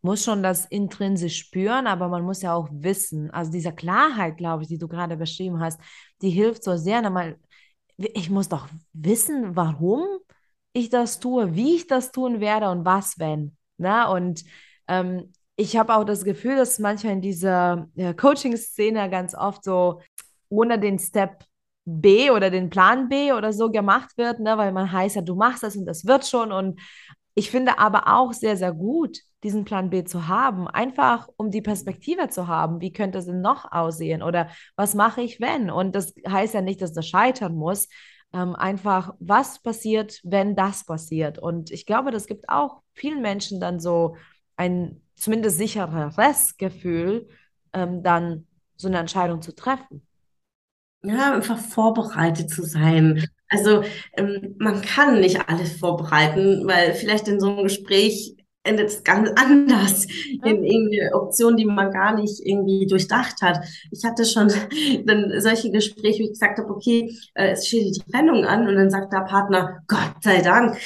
muss 0.00 0.24
schon 0.24 0.42
das 0.42 0.64
intrinsisch 0.66 1.38
spüren, 1.38 1.86
aber 1.86 2.08
man 2.08 2.22
muss 2.22 2.42
ja 2.42 2.54
auch 2.54 2.68
wissen. 2.70 3.30
Also 3.30 3.50
diese 3.50 3.72
Klarheit, 3.72 4.36
glaube 4.36 4.62
ich, 4.62 4.68
die 4.68 4.78
du 4.78 4.86
gerade 4.86 5.16
beschrieben 5.16 5.60
hast, 5.60 5.80
die 6.22 6.30
hilft 6.30 6.62
so 6.62 6.76
sehr. 6.76 7.36
Ich 7.96 8.30
muss 8.30 8.48
doch 8.48 8.68
wissen, 8.92 9.56
warum 9.56 10.04
ich 10.72 10.88
das 10.90 11.18
tue, 11.18 11.54
wie 11.56 11.76
ich 11.76 11.86
das 11.88 12.12
tun 12.12 12.40
werde 12.40 12.70
und 12.70 12.84
was, 12.84 13.18
wenn. 13.18 13.56
Ne? 13.76 14.08
Und 14.08 14.44
ähm, 14.86 15.32
ich 15.58 15.76
habe 15.76 15.94
auch 15.96 16.04
das 16.04 16.24
Gefühl, 16.24 16.56
dass 16.56 16.78
manchmal 16.78 17.14
in 17.14 17.20
dieser 17.20 17.88
ja, 17.96 18.12
Coaching-Szene 18.12 19.10
ganz 19.10 19.34
oft 19.34 19.64
so 19.64 20.00
ohne 20.48 20.78
den 20.78 21.00
Step 21.00 21.44
B 21.84 22.30
oder 22.30 22.50
den 22.50 22.70
Plan 22.70 23.08
B 23.08 23.32
oder 23.32 23.52
so 23.52 23.70
gemacht 23.70 24.16
wird, 24.16 24.38
ne? 24.38 24.56
weil 24.56 24.72
man 24.72 24.90
heißt 24.90 25.16
ja, 25.16 25.22
du 25.22 25.34
machst 25.34 25.64
das 25.64 25.74
und 25.74 25.84
das 25.84 26.06
wird 26.06 26.26
schon. 26.26 26.52
Und 26.52 26.80
ich 27.34 27.50
finde 27.50 27.78
aber 27.80 28.06
auch 28.06 28.32
sehr, 28.32 28.56
sehr 28.56 28.72
gut, 28.72 29.18
diesen 29.42 29.64
Plan 29.64 29.90
B 29.90 30.04
zu 30.04 30.28
haben, 30.28 30.68
einfach 30.68 31.28
um 31.36 31.50
die 31.50 31.62
Perspektive 31.62 32.28
zu 32.28 32.46
haben, 32.46 32.80
wie 32.80 32.92
könnte 32.92 33.18
es 33.18 33.26
denn 33.26 33.40
noch 33.40 33.72
aussehen 33.72 34.22
oder 34.22 34.50
was 34.76 34.94
mache 34.94 35.22
ich, 35.22 35.40
wenn? 35.40 35.70
Und 35.70 35.96
das 35.96 36.14
heißt 36.28 36.54
ja 36.54 36.60
nicht, 36.60 36.80
dass 36.82 36.92
das 36.92 37.08
scheitern 37.08 37.56
muss, 37.56 37.88
ähm, 38.32 38.54
einfach, 38.54 39.14
was 39.18 39.60
passiert, 39.60 40.20
wenn 40.22 40.54
das 40.54 40.84
passiert? 40.84 41.40
Und 41.40 41.72
ich 41.72 41.84
glaube, 41.84 42.12
das 42.12 42.28
gibt 42.28 42.48
auch 42.48 42.82
vielen 42.94 43.22
Menschen 43.22 43.58
dann 43.60 43.80
so 43.80 44.16
ein 44.56 45.00
zumindest 45.20 45.58
sichereres 45.58 46.56
Gefühl, 46.56 47.28
ähm, 47.72 48.02
dann 48.02 48.46
so 48.76 48.88
eine 48.88 48.98
Entscheidung 48.98 49.42
zu 49.42 49.54
treffen. 49.54 50.06
Ja, 51.02 51.32
einfach 51.34 51.58
vorbereitet 51.58 52.50
zu 52.50 52.64
sein. 52.64 53.28
Also 53.48 53.82
ähm, 54.16 54.56
man 54.58 54.82
kann 54.82 55.20
nicht 55.20 55.48
alles 55.48 55.78
vorbereiten, 55.78 56.66
weil 56.66 56.94
vielleicht 56.94 57.28
in 57.28 57.40
so 57.40 57.50
einem 57.50 57.62
Gespräch 57.64 58.36
endet 58.68 58.88
es 58.88 59.04
ganz 59.04 59.30
anders 59.36 60.06
in 60.44 60.64
irgendeine 60.64 61.14
Option, 61.14 61.56
die 61.56 61.64
man 61.64 61.90
gar 61.90 62.14
nicht 62.14 62.40
irgendwie 62.44 62.86
durchdacht 62.86 63.40
hat. 63.42 63.64
Ich 63.90 64.04
hatte 64.04 64.24
schon 64.24 64.48
dann 65.06 65.32
solche 65.40 65.70
Gespräche, 65.70 66.20
wo 66.20 66.24
ich 66.24 66.32
gesagt 66.32 66.58
habe, 66.58 66.70
okay, 66.70 67.16
äh, 67.34 67.52
es 67.52 67.66
steht 67.66 67.96
die 67.96 68.12
Trennung 68.12 68.44
an 68.44 68.68
und 68.68 68.76
dann 68.76 68.90
sagt 68.90 69.12
der 69.12 69.20
Partner, 69.20 69.82
Gott 69.86 70.14
sei 70.22 70.42
Dank, 70.42 70.76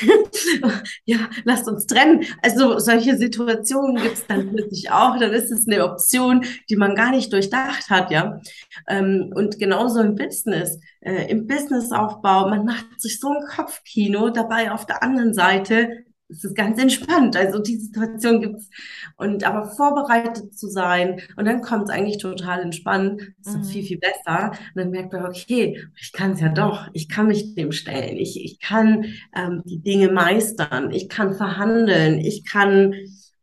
ja, 1.05 1.19
lasst 1.45 1.69
uns 1.69 1.87
trennen. 1.87 2.25
Also 2.43 2.79
solche 2.79 3.17
Situationen 3.17 3.97
gibt 3.97 4.15
es 4.15 4.27
dann 4.27 4.51
plötzlich 4.51 4.91
auch. 4.91 5.19
Dann 5.19 5.33
ist 5.33 5.51
es 5.51 5.67
eine 5.67 5.85
Option, 5.85 6.45
die 6.71 6.77
man 6.77 6.95
gar 6.95 7.11
nicht 7.11 7.33
durchdacht 7.33 7.91
hat, 7.91 8.11
ja. 8.11 8.41
Ähm, 8.89 9.33
und 9.35 9.59
genauso 9.59 10.01
im 10.01 10.15
Business, 10.15 10.79
äh, 11.01 11.31
im 11.31 11.47
Businessaufbau, 11.47 12.49
man 12.49 12.65
macht 12.65 13.01
sich 13.01 13.19
so 13.19 13.29
ein 13.29 13.45
Kopfkino 13.47 14.31
dabei 14.31 14.73
auf 14.73 14.87
der 14.87 15.03
anderen 15.03 15.35
Seite 15.35 16.05
es 16.33 16.45
ist 16.45 16.57
ganz 16.57 16.81
entspannt. 16.81 17.37
Also 17.37 17.59
die 17.61 17.77
Situation 17.77 18.41
gibt's. 18.41 18.69
Und 19.17 19.45
aber 19.45 19.67
vorbereitet 19.69 20.59
zu 20.59 20.69
sein 20.69 21.21
und 21.37 21.45
dann 21.45 21.63
kommt 21.63 21.85
es 21.85 21.91
eigentlich 21.91 22.19
total 22.19 22.63
entspannt. 22.63 23.23
Ist 23.45 23.57
mhm. 23.57 23.65
viel, 23.65 23.85
viel 23.85 23.99
besser. 23.99 24.51
Und 24.51 24.77
dann 24.77 24.91
merkt 24.91 25.13
man, 25.13 25.27
okay, 25.27 25.79
ich 26.01 26.13
kann 26.13 26.33
es 26.33 26.41
ja 26.41 26.49
doch. 26.49 26.89
Ich 26.93 27.09
kann 27.09 27.29
mich 27.29 27.55
dem 27.55 27.73
stellen. 27.73 28.17
Ich, 28.17 28.43
ich 28.43 28.59
kann 28.59 29.05
ähm, 29.37 29.63
die 29.65 29.81
Dinge 29.81 30.11
meistern. 30.11 30.91
Ich 30.91 31.09
kann 31.09 31.35
verhandeln. 31.35 32.19
Ich 32.19 32.45
kann 32.45 32.95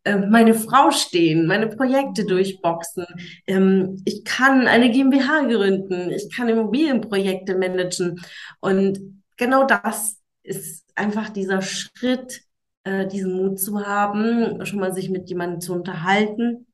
äh, 0.04 0.18
meine 0.18 0.54
Frau 0.54 0.92
stehen, 0.92 1.46
meine 1.46 1.68
Projekte 1.68 2.26
durchboxen. 2.26 3.06
Ähm, 3.48 4.02
ich 4.06 4.24
kann 4.24 4.68
eine 4.68 4.92
GmbH 4.92 5.44
gründen. 5.44 6.10
Ich 6.12 6.36
kann 6.36 6.50
Immobilienprojekte 6.50 7.56
managen. 7.58 8.20
Und 8.60 9.00
genau 9.38 9.66
das 9.66 10.18
ist 10.44 10.86
einfach 10.96 11.30
dieser 11.30 11.62
Schritt, 11.62 12.42
äh, 12.90 13.08
diesen 13.08 13.34
Mut 13.34 13.60
zu 13.60 13.86
haben, 13.86 14.66
schon 14.66 14.80
mal 14.80 14.94
sich 14.94 15.10
mit 15.10 15.30
jemandem 15.30 15.62
zu 15.62 15.74
unterhalten, 15.74 16.66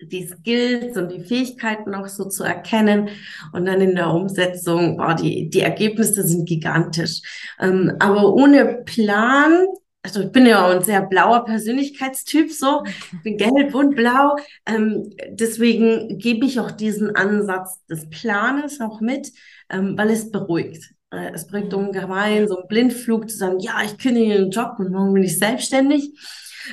die 0.00 0.26
Skills 0.26 0.96
und 0.96 1.10
die 1.10 1.24
Fähigkeiten 1.24 1.94
auch 1.94 2.08
so 2.08 2.24
zu 2.28 2.42
erkennen 2.44 3.08
und 3.52 3.64
dann 3.64 3.80
in 3.80 3.94
der 3.94 4.10
Umsetzung, 4.10 4.96
boah, 4.96 5.14
die, 5.14 5.48
die 5.48 5.60
Ergebnisse 5.60 6.26
sind 6.26 6.48
gigantisch. 6.48 7.22
Ähm, 7.60 7.94
aber 8.00 8.34
ohne 8.34 8.82
Plan, 8.84 9.66
also 10.02 10.22
ich 10.22 10.32
bin 10.32 10.46
ja 10.46 10.66
auch 10.66 10.74
ein 10.74 10.82
sehr 10.82 11.02
blauer 11.02 11.44
Persönlichkeitstyp, 11.44 12.50
so, 12.52 12.82
ich 12.84 13.22
bin 13.22 13.38
gelb 13.38 13.74
und 13.74 13.94
blau, 13.94 14.36
ähm, 14.66 15.10
deswegen 15.30 16.18
gebe 16.18 16.44
ich 16.44 16.60
auch 16.60 16.72
diesen 16.72 17.14
Ansatz 17.14 17.84
des 17.86 18.10
Planes 18.10 18.80
auch 18.80 19.00
mit, 19.00 19.32
ähm, 19.70 19.96
weil 19.96 20.10
es 20.10 20.30
beruhigt. 20.30 20.95
Äh, 21.10 21.32
es 21.32 21.46
bringt 21.46 21.72
ungemein, 21.74 22.48
so 22.48 22.58
ein 22.58 22.68
Blindflug 22.68 23.30
zu 23.30 23.36
sagen, 23.36 23.58
ja, 23.60 23.82
ich 23.84 23.98
kündige 23.98 24.34
den 24.34 24.50
Job 24.50 24.74
und 24.78 24.90
morgen 24.90 25.14
bin 25.14 25.22
ich 25.22 25.38
selbstständig. 25.38 26.12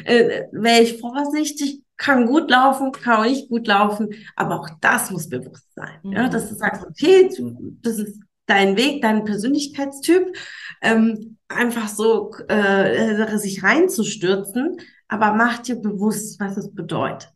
Äh, 0.05 0.43
Wäre 0.51 0.81
ich 0.81 0.99
vorsichtig, 0.99 1.81
kann 1.97 2.25
gut 2.25 2.49
laufen, 2.49 2.91
kann 2.91 3.21
auch 3.21 3.29
nicht 3.29 3.49
gut 3.49 3.67
laufen, 3.67 4.09
aber 4.35 4.59
auch 4.59 4.69
das 4.81 5.11
muss 5.11 5.29
bewusst 5.29 5.73
sein. 5.75 5.99
Mhm. 6.03 6.11
Ja, 6.13 6.29
dass 6.29 6.49
du 6.49 6.55
sagst, 6.55 6.83
okay, 6.83 7.29
du, 7.35 7.77
das 7.81 7.99
ist 7.99 8.19
dein 8.45 8.75
Weg, 8.75 9.01
dein 9.01 9.23
Persönlichkeitstyp, 9.23 10.35
ähm, 10.81 11.37
einfach 11.47 11.87
so 11.87 12.31
äh, 12.47 13.37
sich 13.37 13.63
reinzustürzen, 13.63 14.77
aber 15.07 15.33
mach 15.33 15.59
dir 15.59 15.75
bewusst, 15.75 16.39
was 16.39 16.57
es 16.57 16.73
bedeutet. 16.73 17.31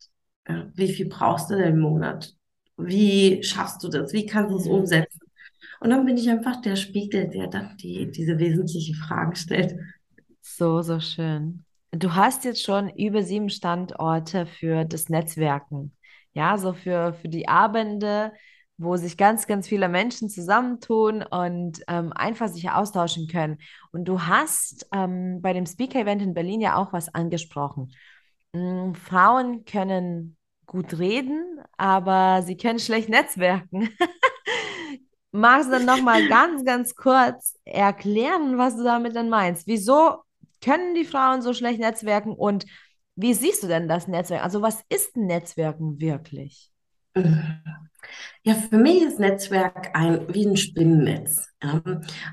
Ja, 0.47 0.67
wie 0.73 0.91
viel 0.91 1.07
brauchst 1.07 1.49
du 1.49 1.55
denn 1.55 1.75
im 1.75 1.79
Monat? 1.79 2.33
Wie 2.77 3.43
schaffst 3.43 3.83
du 3.83 3.89
das? 3.89 4.13
Wie 4.13 4.25
kannst 4.25 4.51
du 4.51 4.57
es 4.57 4.65
mhm. 4.65 4.71
umsetzen? 4.71 5.19
Und 5.79 5.89
dann 5.89 6.05
bin 6.05 6.17
ich 6.17 6.29
einfach 6.29 6.61
der 6.61 6.75
Spiegel, 6.75 7.29
der 7.29 7.47
dann 7.47 7.77
die, 7.77 8.09
diese 8.11 8.39
wesentlichen 8.39 8.95
Fragen 8.95 9.35
stellt. 9.35 9.75
So, 10.41 10.81
so 10.81 10.99
schön. 10.99 11.63
Du 11.91 12.15
hast 12.15 12.45
jetzt 12.45 12.63
schon 12.63 12.89
über 12.89 13.23
sieben 13.23 13.49
Standorte 13.49 14.45
für 14.45 14.85
das 14.85 15.09
Netzwerken. 15.09 15.95
Ja, 16.33 16.57
so 16.57 16.73
für, 16.73 17.13
für 17.13 17.29
die 17.29 17.47
Abende, 17.47 18.33
wo 18.77 18.95
sich 18.95 19.17
ganz, 19.17 19.47
ganz 19.47 19.67
viele 19.67 19.89
Menschen 19.89 20.29
zusammentun 20.29 21.23
und 21.23 21.81
ähm, 21.87 22.13
einfach 22.13 22.47
sich 22.47 22.69
austauschen 22.69 23.27
können. 23.27 23.57
Und 23.91 24.05
du 24.05 24.21
hast 24.21 24.87
ähm, 24.93 25.41
bei 25.41 25.53
dem 25.53 25.65
Speaker-Event 25.65 26.21
in 26.21 26.33
Berlin 26.33 26.61
ja 26.61 26.75
auch 26.75 26.93
was 26.93 27.13
angesprochen. 27.13 27.91
Mhm, 28.53 28.95
Frauen 28.95 29.65
können 29.65 30.37
gut 30.67 30.99
reden, 30.99 31.59
aber 31.77 32.43
sie 32.43 32.57
können 32.57 32.79
schlecht 32.79 33.09
netzwerken. 33.09 33.89
Magst 35.37 35.67
du 35.67 35.73
dann 35.73 35.85
nochmal 35.85 36.27
ganz, 36.29 36.65
ganz 36.65 36.95
kurz 36.95 37.55
erklären, 37.63 38.57
was 38.57 38.75
du 38.75 38.83
damit 38.83 39.15
dann 39.15 39.29
meinst? 39.29 39.67
Wieso 39.67 40.23
können 40.61 40.95
die 40.95 41.05
Frauen 41.05 41.41
so 41.41 41.53
schlecht 41.53 41.79
netzwerken 41.79 42.33
und 42.33 42.65
wie 43.15 43.33
siehst 43.33 43.63
du 43.63 43.67
denn 43.67 43.87
das 43.87 44.07
Netzwerk? 44.07 44.43
Also 44.43 44.61
was 44.61 44.83
ist 44.89 45.15
Netzwerken 45.15 45.99
wirklich? 45.99 46.71
Ja, 48.43 48.53
für 48.53 48.77
mich 48.77 49.01
ist 49.01 49.19
Netzwerk 49.19 49.89
ein, 49.93 50.33
wie 50.33 50.45
ein 50.45 50.57
Spinnennetz. 50.57 51.49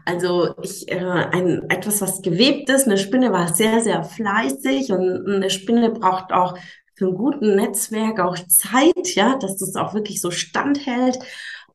Also 0.05 0.55
ich, 0.63 0.91
äh, 0.91 0.99
ein, 0.99 1.69
etwas, 1.71 2.01
was 2.01 2.23
gewebt 2.23 2.69
ist. 2.71 2.87
Eine 2.87 2.99
Spinne 2.99 3.33
war 3.33 3.53
sehr, 3.53 3.81
sehr 3.81 4.05
fleißig 4.05 4.93
und 4.93 5.27
eine 5.27 5.51
Spinne 5.51 5.91
braucht 5.91 6.33
auch 6.33 6.57
für 6.97 7.09
ein 7.09 7.15
gutes 7.15 7.41
Netzwerk 7.41 8.21
auch 8.21 8.37
Zeit, 8.47 9.15
ja, 9.15 9.37
dass 9.39 9.57
das 9.57 9.75
auch 9.75 9.95
wirklich 9.95 10.21
so 10.21 10.31
standhält. 10.31 11.19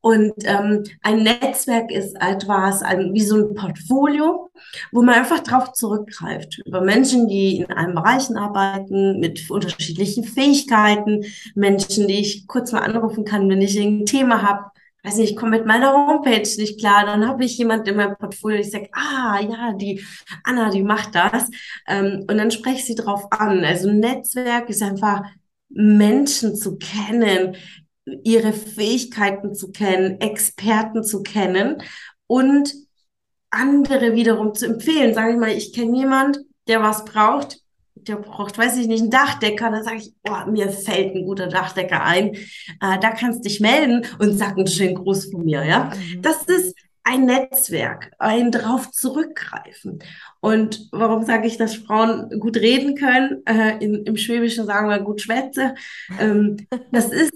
Und 0.02 0.34
ähm, 0.46 0.84
ein 1.02 1.24
Netzwerk 1.24 1.92
ist 1.92 2.16
etwas 2.22 2.82
ein, 2.82 3.14
wie 3.14 3.22
so 3.22 3.36
ein 3.36 3.54
Portfolio, 3.54 4.50
wo 4.92 5.02
man 5.02 5.16
einfach 5.16 5.42
drauf 5.42 5.74
zurückgreift. 5.74 6.62
Über 6.66 6.82
Menschen, 6.82 7.28
die 7.28 7.58
in 7.58 7.72
allen 7.72 7.96
Bereichen 7.96 8.38
arbeiten, 8.38 9.20
mit 9.20 9.50
unterschiedlichen 9.50 10.24
Fähigkeiten, 10.24 11.26
Menschen, 11.54 12.08
die 12.08 12.22
ich 12.22 12.48
kurz 12.48 12.72
mal 12.72 12.80
anrufen 12.80 13.26
kann, 13.26 13.50
wenn 13.50 13.62
ich 13.62 13.78
ein 13.78 14.06
Thema 14.06 14.42
habe. 14.42 14.72
Weiß 15.04 15.18
nicht, 15.18 15.32
ich 15.32 15.38
komme 15.38 15.58
mit 15.58 15.66
meiner 15.66 15.94
Homepage 15.94 16.42
nicht 16.42 16.80
klar, 16.80 17.06
dann 17.06 17.26
habe 17.26 17.46
ich 17.46 17.58
jemand 17.58 17.88
in 17.88 17.96
meinem 17.96 18.18
Portfolio, 18.18 18.60
ich 18.60 18.72
sage, 18.72 18.90
ah 18.92 19.40
ja, 19.40 19.74
die 19.74 20.04
Anna, 20.44 20.70
die 20.70 20.84
macht 20.84 21.16
das. 21.16 21.50
Ähm, 21.88 22.26
und 22.30 22.38
dann 22.38 22.52
spreche 22.52 22.78
ich 22.78 22.86
sie 22.86 22.96
drauf 22.96 23.28
an. 23.32 23.64
Also 23.64 23.90
ein 23.90 24.00
Netzwerk 24.00 24.70
ist 24.70 24.82
einfach 24.82 25.24
Menschen 25.70 26.56
zu 26.56 26.78
kennen, 26.78 27.56
ihre 28.24 28.54
Fähigkeiten 28.54 29.54
zu 29.56 29.72
kennen, 29.72 30.20
Experten 30.22 31.04
zu 31.04 31.24
kennen 31.24 31.82
und 32.28 32.74
andere 33.50 34.14
wiederum 34.14 34.54
zu 34.54 34.66
empfehlen. 34.66 35.14
Sage 35.14 35.34
ich 35.34 35.40
mal, 35.40 35.52
ich 35.52 35.74
kenne 35.74 35.98
jemand, 35.98 36.40
der 36.68 36.82
was 36.82 37.06
braucht, 37.06 37.62
der 37.96 38.18
braucht, 38.18 38.58
weiß 38.58 38.78
ich 38.78 38.88
nicht, 38.88 39.02
einen 39.02 39.12
Dachdecker, 39.12 39.72
dann 39.72 39.84
sage 39.84 39.98
ich, 39.98 40.14
oh, 40.30 40.50
mir 40.50 40.70
fällt 40.70 41.16
ein 41.16 41.26
guter 41.26 41.48
Dachdecker 41.48 42.04
ein, 42.04 42.36
äh, 42.36 43.00
da 43.02 43.12
kannst 43.12 43.40
du 43.40 43.50
dich 43.50 43.60
melden 43.60 44.06
und 44.20 44.38
sag 44.38 44.58
einen 44.58 44.68
schönen 44.68 44.96
Gruß 44.96 45.32
von 45.32 45.46
mir, 45.46 45.66
ja. 45.66 45.92
Mhm. 45.94 46.22
Das 46.22 46.44
ist 46.44 46.76
ein 47.04 47.26
Netzwerk, 47.26 48.12
ein 48.20 48.52
drauf 48.52 48.92
zurückgreifen. 48.92 50.00
Und 50.42 50.90
warum 50.92 51.26
sage 51.26 51.48
ich, 51.48 51.58
dass 51.58 51.76
Frauen 51.76 52.40
gut 52.40 52.58
reden 52.58 52.96
können? 52.96 53.42
Äh, 53.46 53.84
in, 53.84 54.06
Im 54.06 54.16
Schwäbischen 54.16 54.66
sagen 54.66 54.90
wir 54.90 55.00
gut 55.00 55.22
schwätze. 55.22 55.74
Ähm, 56.20 56.68
das 56.92 57.12
ist 57.12 57.34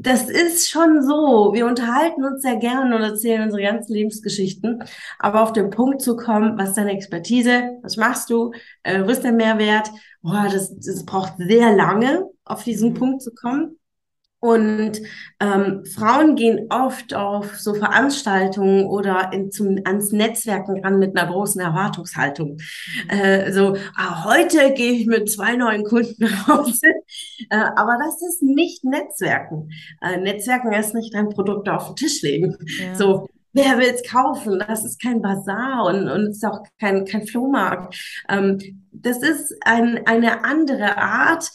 das 0.00 0.30
ist 0.30 0.70
schon 0.70 1.02
so. 1.02 1.52
Wir 1.52 1.66
unterhalten 1.66 2.24
uns 2.24 2.42
sehr 2.42 2.56
gern 2.56 2.92
und 2.92 3.02
erzählen 3.02 3.42
unsere 3.42 3.62
ganzen 3.62 3.92
Lebensgeschichten. 3.92 4.84
Aber 5.18 5.42
auf 5.42 5.52
den 5.52 5.70
Punkt 5.70 6.02
zu 6.02 6.16
kommen, 6.16 6.56
was 6.56 6.70
ist 6.70 6.78
deine 6.78 6.92
Expertise? 6.92 7.78
Was 7.82 7.96
machst 7.96 8.30
du? 8.30 8.52
Äh, 8.84 9.04
wo 9.04 9.08
ist 9.08 9.24
der 9.24 9.32
Mehrwert? 9.32 9.90
Boah, 10.22 10.48
das, 10.52 10.72
das 10.76 11.04
braucht 11.04 11.34
sehr 11.38 11.74
lange, 11.74 12.26
auf 12.44 12.62
diesen 12.62 12.90
mhm. 12.90 12.94
Punkt 12.94 13.22
zu 13.22 13.34
kommen. 13.34 13.77
Und 14.40 15.00
ähm, 15.40 15.84
Frauen 15.84 16.36
gehen 16.36 16.68
oft 16.70 17.12
auf 17.12 17.56
so 17.58 17.74
Veranstaltungen 17.74 18.86
oder 18.86 19.32
in, 19.32 19.50
zum, 19.50 19.78
ans 19.84 20.12
Netzwerken 20.12 20.84
ran 20.84 21.00
mit 21.00 21.16
einer 21.16 21.30
großen 21.30 21.60
Erwartungshaltung. 21.60 22.58
Äh, 23.08 23.50
so, 23.50 23.76
ah, 23.96 24.24
heute 24.24 24.72
gehe 24.74 24.92
ich 24.92 25.06
mit 25.06 25.28
zwei 25.28 25.56
neuen 25.56 25.82
Kunden 25.82 26.28
Hause. 26.46 26.86
Äh, 27.50 27.56
aber 27.56 27.98
das 27.98 28.22
ist 28.22 28.42
nicht 28.42 28.84
Netzwerken. 28.84 29.70
Äh, 30.00 30.18
Netzwerken 30.18 30.72
ist 30.72 30.94
nicht 30.94 31.16
ein 31.16 31.30
Produkt 31.30 31.68
auf 31.68 31.88
den 31.88 31.96
Tisch 31.96 32.22
legen. 32.22 32.56
Ja. 32.80 32.94
So, 32.94 33.28
wer 33.52 33.78
will 33.78 33.92
es 33.92 34.08
kaufen? 34.08 34.62
Das 34.66 34.84
ist 34.84 35.02
kein 35.02 35.20
Bazar 35.20 35.86
und, 35.86 36.08
und 36.08 36.28
ist 36.28 36.44
auch 36.44 36.62
kein, 36.78 37.04
kein 37.04 37.26
Flohmarkt. 37.26 38.22
Ähm, 38.28 38.58
das 38.92 39.18
ist 39.18 39.54
ein, 39.62 40.06
eine 40.06 40.44
andere 40.44 40.96
Art, 40.96 41.50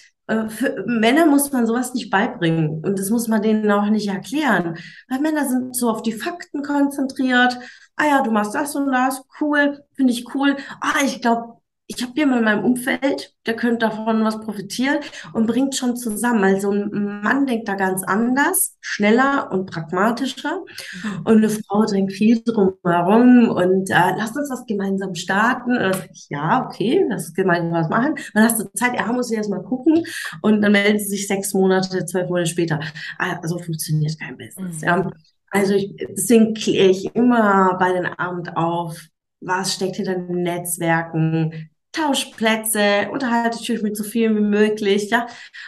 für 0.49 0.83
Männer 0.88 1.25
muss 1.25 1.51
man 1.51 1.67
sowas 1.67 1.93
nicht 1.93 2.09
beibringen 2.09 2.83
und 2.83 2.97
das 2.97 3.09
muss 3.09 3.27
man 3.27 3.41
denen 3.41 3.69
auch 3.71 3.86
nicht 3.89 4.07
erklären, 4.07 4.77
weil 5.09 5.19
Männer 5.19 5.47
sind 5.47 5.75
so 5.75 5.89
auf 5.89 6.01
die 6.01 6.13
Fakten 6.13 6.63
konzentriert. 6.63 7.57
Ah 7.95 8.07
ja, 8.07 8.21
du 8.23 8.31
machst 8.31 8.55
das 8.55 8.75
und 8.75 8.91
das, 8.91 9.21
cool, 9.41 9.83
finde 9.93 10.13
ich 10.13 10.33
cool. 10.33 10.57
Ah, 10.81 11.03
ich 11.03 11.21
glaube, 11.21 11.57
ich 11.95 12.03
habe 12.03 12.13
jemanden 12.15 12.39
in 12.39 12.45
meinem 12.45 12.65
Umfeld, 12.65 13.34
der 13.45 13.56
könnte 13.56 13.88
davon 13.88 14.23
was 14.23 14.39
profitieren 14.39 14.99
und 15.34 15.47
bringt 15.47 15.75
schon 15.75 15.95
zusammen. 15.95 16.43
Also 16.43 16.71
ein 16.71 17.21
Mann 17.21 17.45
denkt 17.45 17.67
da 17.67 17.75
ganz 17.75 18.03
anders, 18.03 18.77
schneller 18.82 19.51
und 19.51 19.69
pragmatischer. 19.69 20.62
Mhm. 21.03 21.21
Und 21.25 21.38
eine 21.38 21.49
Frau 21.49 21.86
denkt 21.86 22.13
viel 22.13 22.41
drumherum 22.43 23.49
und 23.49 23.89
äh, 23.89 24.15
lasst 24.17 24.38
uns 24.38 24.49
das 24.49 24.65
gemeinsam 24.65 25.15
starten. 25.15 25.77
Ich, 26.13 26.27
ja, 26.29 26.65
okay, 26.65 27.06
lass 27.10 27.27
uns 27.27 27.36
gemeinsam 27.36 27.73
was 27.73 27.89
machen. 27.89 28.15
Dann 28.34 28.43
hast 28.43 28.60
du 28.60 28.65
Zeit, 28.73 28.95
ja, 28.95 29.12
muss 29.12 29.32
ich 29.32 29.38
erst 29.38 29.49
mal 29.49 29.63
gucken. 29.63 30.03
Und 30.41 30.62
dann 30.62 30.71
melden 30.71 30.99
sie 30.99 31.06
sich 31.06 31.27
sechs 31.27 31.53
Monate, 31.53 32.06
zwölf 32.06 32.29
Monate 32.29 32.49
später. 32.49 32.79
Also 33.17 33.58
funktioniert 33.60 34.19
kein 34.19 34.38
Business. 34.38 34.82
Mhm. 34.82 34.88
Ja. 34.88 35.10
Also 35.51 35.75
ich, 35.75 35.93
deswegen 36.10 36.56
kläre 36.56 36.89
ich 36.89 37.13
immer 37.15 37.77
bei 37.79 37.93
den 37.93 38.08
Abend 38.08 38.58
auf, 38.58 38.99
was 39.39 39.73
steckt 39.73 39.97
hinter 39.97 40.15
den 40.15 40.41
Netzwerken, 40.41 41.69
Tauschplätze, 41.93 43.10
unterhalte 43.12 43.60
dich 43.60 43.82
mit 43.82 43.95
so 43.95 44.03
vielen 44.03 44.36
wie 44.36 44.41
möglich, 44.41 45.10
ja. 45.10 45.27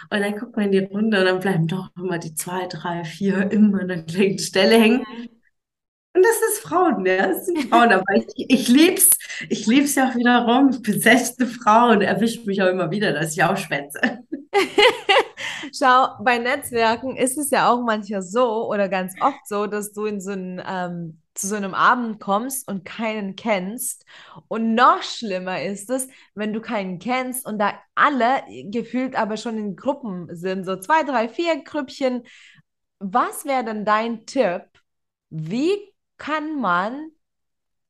Und 0.09 0.21
dann 0.21 0.37
guckt 0.37 0.55
man 0.57 0.65
in 0.65 0.71
die 0.71 0.79
Runde 0.79 1.19
und 1.19 1.25
dann 1.25 1.39
bleiben 1.39 1.67
doch 1.67 1.89
immer 1.95 2.17
die 2.17 2.33
zwei, 2.33 2.67
drei, 2.67 3.03
vier 3.05 3.51
immer 3.51 3.81
an 3.81 3.87
der 3.87 4.03
gleichen 4.03 4.39
Stelle 4.39 4.77
hängen. 4.77 5.03
Und 6.15 6.23
das 6.23 6.37
ist 6.49 6.59
Frauen, 6.63 7.05
ja, 7.05 7.27
das 7.27 7.45
sind 7.45 7.63
Frauen, 7.69 7.91
aber 7.91 8.15
ich, 8.15 8.45
ich 8.49 8.67
lieb's, 8.69 9.09
ich 9.49 9.67
lieb's 9.67 9.95
ja 9.95 10.09
auch 10.09 10.15
wiederum, 10.15 10.81
besetzte 10.81 11.45
Frauen 11.45 12.01
erwischt 12.01 12.45
mich 12.45 12.61
auch 12.61 12.69
immer 12.69 12.89
wieder, 12.89 13.11
dass 13.11 13.33
ich 13.33 13.43
auch 13.43 13.57
schwätze. 13.57 13.99
Schau, 15.77 16.07
bei 16.23 16.37
Netzwerken 16.37 17.17
ist 17.17 17.37
es 17.37 17.51
ja 17.51 17.69
auch 17.69 17.81
manchmal 17.81 18.21
so 18.21 18.69
oder 18.69 18.87
ganz 18.87 19.13
oft 19.19 19.45
so, 19.45 19.67
dass 19.67 19.91
du 19.91 20.05
in 20.05 20.21
so 20.21 20.31
ein 20.31 20.61
ähm, 20.65 21.21
zu 21.35 21.47
so 21.47 21.55
einem 21.55 21.73
Abend 21.73 22.19
kommst 22.19 22.67
und 22.67 22.85
keinen 22.85 23.35
kennst. 23.35 24.05
Und 24.47 24.73
noch 24.73 25.03
schlimmer 25.03 25.61
ist 25.61 25.89
es, 25.89 26.07
wenn 26.33 26.53
du 26.53 26.61
keinen 26.61 26.97
kennst 26.97 27.45
und 27.45 27.59
da 27.59 27.73
alle 27.93 28.41
gefühlt 28.71 29.15
aber 29.15 29.37
schon 29.37 29.57
in 29.57 29.75
Gruppen 29.75 30.33
sind, 30.35 30.65
so 30.65 30.77
zwei, 30.77 31.03
drei, 31.03 31.29
vier 31.29 31.63
Grüppchen. 31.63 32.23
Was 32.99 33.45
wäre 33.45 33.65
denn 33.65 33.85
dein 33.85 34.25
Tipp? 34.25 34.63
Wie 35.29 35.93
kann 36.17 36.59
man 36.59 37.09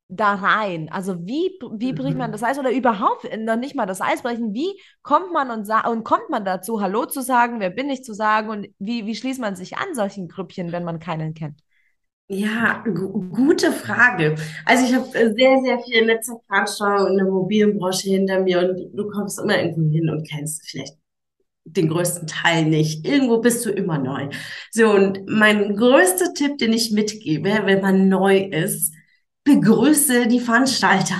da 0.07 0.33
rein? 0.35 0.89
Also 0.91 1.25
wie, 1.27 1.59
wie 1.73 1.93
bricht 1.93 2.17
man 2.17 2.29
mhm. 2.31 2.33
das 2.33 2.43
Eis 2.43 2.57
oder 2.57 2.71
überhaupt 2.71 3.27
noch 3.37 3.57
nicht 3.57 3.75
mal 3.75 3.85
das 3.85 4.01
Eis 4.01 4.23
brechen? 4.23 4.53
Wie 4.55 4.79
kommt 5.03 5.31
man 5.31 5.51
und, 5.51 5.69
und 5.87 6.03
kommt 6.03 6.29
man 6.29 6.45
dazu, 6.45 6.81
Hallo 6.81 7.05
zu 7.05 7.21
sagen, 7.21 7.59
wer 7.59 7.69
bin 7.69 7.89
ich 7.91 8.03
zu 8.03 8.13
sagen 8.13 8.49
und 8.49 8.67
wie, 8.79 9.05
wie 9.05 9.15
schließt 9.15 9.39
man 9.39 9.55
sich 9.55 9.77
an 9.77 9.93
solchen 9.93 10.27
Grüppchen, 10.27 10.71
wenn 10.71 10.83
man 10.83 10.99
keinen 10.99 11.35
kennt? 11.35 11.64
Ja, 12.27 12.83
gute 13.31 13.71
Frage. 13.71 14.35
Also 14.65 14.85
ich 14.85 14.95
habe 14.95 15.07
äh, 15.15 15.31
sehr, 15.35 15.61
sehr 15.61 15.79
viel 15.79 16.05
Netzwerkveranstaltungen 16.07 17.11
in 17.11 17.17
der 17.19 17.27
Immobilienbranche 17.27 18.09
hinter 18.09 18.39
mir 18.41 18.59
und 18.59 18.97
du 18.97 19.07
kommst 19.11 19.39
immer 19.39 19.61
irgendwo 19.61 19.91
hin 19.91 20.09
und 20.09 20.27
kennst 20.27 20.67
vielleicht 20.67 20.95
den 21.65 21.89
größten 21.89 22.27
Teil 22.27 22.65
nicht. 22.65 23.07
Irgendwo 23.07 23.39
bist 23.41 23.65
du 23.65 23.71
immer 23.71 23.99
neu. 23.99 24.29
So, 24.71 24.89
und 24.91 25.27
mein 25.27 25.75
größter 25.75 26.33
Tipp, 26.33 26.57
den 26.59 26.73
ich 26.73 26.91
mitgebe, 26.91 27.61
wenn 27.65 27.81
man 27.81 28.09
neu 28.09 28.39
ist, 28.39 28.93
begrüße 29.45 30.25
die 30.27 30.39
Veranstalter. 30.39 31.15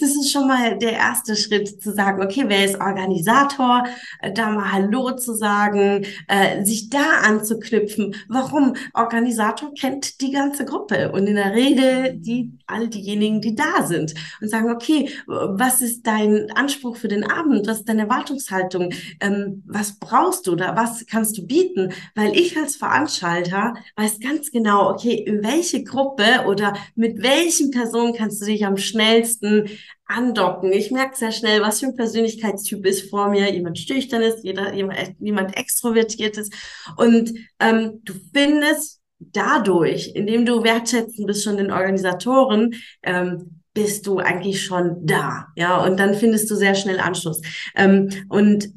Das 0.00 0.10
ist 0.10 0.32
schon 0.32 0.48
mal 0.48 0.76
der 0.78 0.94
erste 0.94 1.36
Schritt 1.36 1.80
zu 1.80 1.92
sagen, 1.92 2.20
okay, 2.20 2.44
wer 2.48 2.64
ist 2.64 2.80
Organisator? 2.80 3.84
Äh, 4.20 4.32
da 4.32 4.50
mal 4.50 4.72
Hallo 4.72 5.12
zu 5.12 5.34
sagen, 5.34 6.04
äh, 6.26 6.64
sich 6.64 6.90
da 6.90 7.20
anzuknüpfen. 7.22 8.16
Warum? 8.28 8.74
Organisator 8.94 9.72
kennt 9.74 10.20
die 10.20 10.32
ganze 10.32 10.64
Gruppe 10.64 11.12
und 11.12 11.28
in 11.28 11.36
der 11.36 11.54
Regel 11.54 12.14
die, 12.16 12.50
all 12.66 12.88
diejenigen, 12.88 13.40
die 13.40 13.54
da 13.54 13.86
sind 13.86 14.12
und 14.40 14.48
sagen, 14.48 14.70
okay, 14.72 15.10
was 15.26 15.80
ist 15.80 16.04
dein 16.04 16.50
Anspruch 16.50 16.96
für 16.96 17.08
den 17.08 17.22
Abend? 17.22 17.68
Was 17.68 17.78
ist 17.78 17.88
deine 17.88 18.02
Erwartungshaltung? 18.02 18.92
Ähm, 19.20 19.62
was 19.66 20.00
brauchst 20.00 20.48
du 20.48 20.56
da? 20.56 20.74
Was 20.74 21.06
kannst 21.06 21.38
du 21.38 21.46
bieten? 21.46 21.92
Weil 22.16 22.36
ich 22.36 22.56
als 22.56 22.74
Veranstalter 22.74 23.74
weiß 23.94 24.18
ganz 24.18 24.50
genau, 24.50 24.90
okay, 24.90 25.14
in 25.14 25.44
welche 25.44 25.84
Gruppe 25.84 26.44
oder 26.48 26.74
mit 26.96 27.22
welchem 27.22 27.67
welchen 27.68 27.70
Personen 27.70 28.14
kannst 28.14 28.40
du 28.40 28.46
dich 28.46 28.64
am 28.64 28.76
schnellsten 28.76 29.68
andocken? 30.06 30.72
Ich 30.72 30.90
merke 30.90 31.16
sehr 31.16 31.32
schnell, 31.32 31.60
was 31.60 31.80
für 31.80 31.86
ein 31.86 31.96
Persönlichkeitstyp 31.96 32.84
ist 32.86 33.10
vor 33.10 33.28
mir. 33.28 33.52
Jemand 33.52 33.78
schüchtern 33.78 34.22
ist, 34.22 34.44
jeder, 34.44 34.72
jemand, 34.74 35.16
jemand 35.18 35.56
extrovertiert 35.56 36.36
ist. 36.38 36.52
Und 36.96 37.32
ähm, 37.60 38.00
du 38.04 38.14
findest 38.32 39.00
dadurch, 39.18 40.12
indem 40.14 40.46
du 40.46 40.62
wertschätzen 40.62 41.26
bist 41.26 41.44
schon 41.44 41.56
den 41.56 41.72
Organisatoren, 41.72 42.74
ähm, 43.02 43.62
bist 43.74 44.06
du 44.06 44.18
eigentlich 44.18 44.64
schon 44.64 45.06
da, 45.06 45.48
ja, 45.54 45.84
und 45.84 46.00
dann 46.00 46.14
findest 46.14 46.50
du 46.50 46.56
sehr 46.56 46.74
schnell 46.74 46.98
Anschluss. 46.98 47.40
Ähm, 47.76 48.08
und 48.28 48.70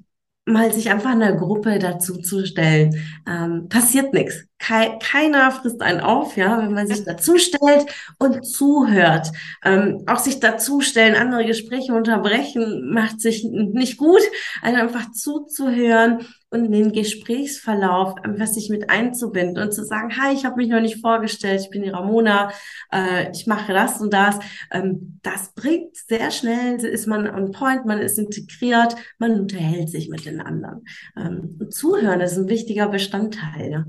mal 0.46 0.72
sich 0.74 0.92
einfach 0.92 1.12
einer 1.12 1.34
Gruppe 1.34 1.80
dazu 1.80 2.18
zu 2.18 2.46
stellen, 2.46 2.96
ähm, 3.28 3.68
passiert 3.68 4.14
nichts. 4.14 4.46
Kei 4.62 5.00
keiner 5.02 5.52
frisst 5.52 5.82
einen 5.82 6.02
auf, 6.02 6.38
ja, 6.38 6.60
wenn 6.60 6.74
man 6.74 6.86
sich 6.86 7.04
dazu 7.04 7.38
stellt 7.40 7.86
und 8.20 8.46
zuhört. 8.46 9.32
Ähm, 9.66 10.04
auch 10.06 10.20
sich 10.20 10.40
dazustellen, 10.40 11.16
andere 11.16 11.46
Gespräche 11.46 11.94
unterbrechen, 11.94 12.94
macht 12.94 13.20
sich 13.20 13.44
nicht 13.44 13.98
gut. 13.98 14.22
Also 14.62 14.80
einfach 14.80 15.12
zuzuhören 15.14 16.28
und 16.52 16.72
den 16.72 16.92
Gesprächsverlauf 16.92 18.16
einfach 18.24 18.46
sich 18.46 18.70
mit 18.70 18.90
einzubinden 18.92 19.64
und 19.64 19.74
zu 19.74 19.84
sagen, 19.84 20.16
hi, 20.16 20.34
ich 20.34 20.46
habe 20.46 20.58
mich 20.58 20.70
noch 20.70 20.82
nicht 20.82 21.02
vorgestellt, 21.02 21.62
ich 21.62 21.70
bin 21.72 21.82
die 21.82 21.90
Ramona, 21.90 22.52
äh, 22.94 23.32
ich 23.32 23.48
mache 23.48 23.74
das 23.74 24.00
und 24.00 24.14
das. 24.14 24.38
Ähm, 24.70 25.20
das 25.24 25.54
bringt 25.56 25.96
sehr 25.96 26.30
schnell, 26.30 26.76
ist 26.86 27.08
man 27.08 27.28
on 27.28 27.52
point, 27.52 27.86
man 27.86 28.00
ist 28.00 28.20
integriert, 28.20 28.96
man 29.18 29.40
unterhält 29.40 29.90
sich 29.90 30.08
mit 30.10 30.26
den 30.26 30.40
anderen. 30.40 30.86
Ähm, 31.18 31.58
zuhören 31.72 32.22
ist 32.22 32.38
ein 32.38 32.48
wichtiger 32.48 32.90
Bestandteil. 32.90 33.72
Ja. 33.72 33.86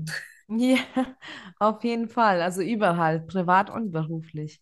Ja, 0.55 0.77
auf 1.59 1.83
jeden 1.83 2.09
Fall. 2.09 2.41
Also 2.41 2.61
überall, 2.61 3.21
privat 3.21 3.69
und 3.69 3.91
beruflich. 3.91 4.61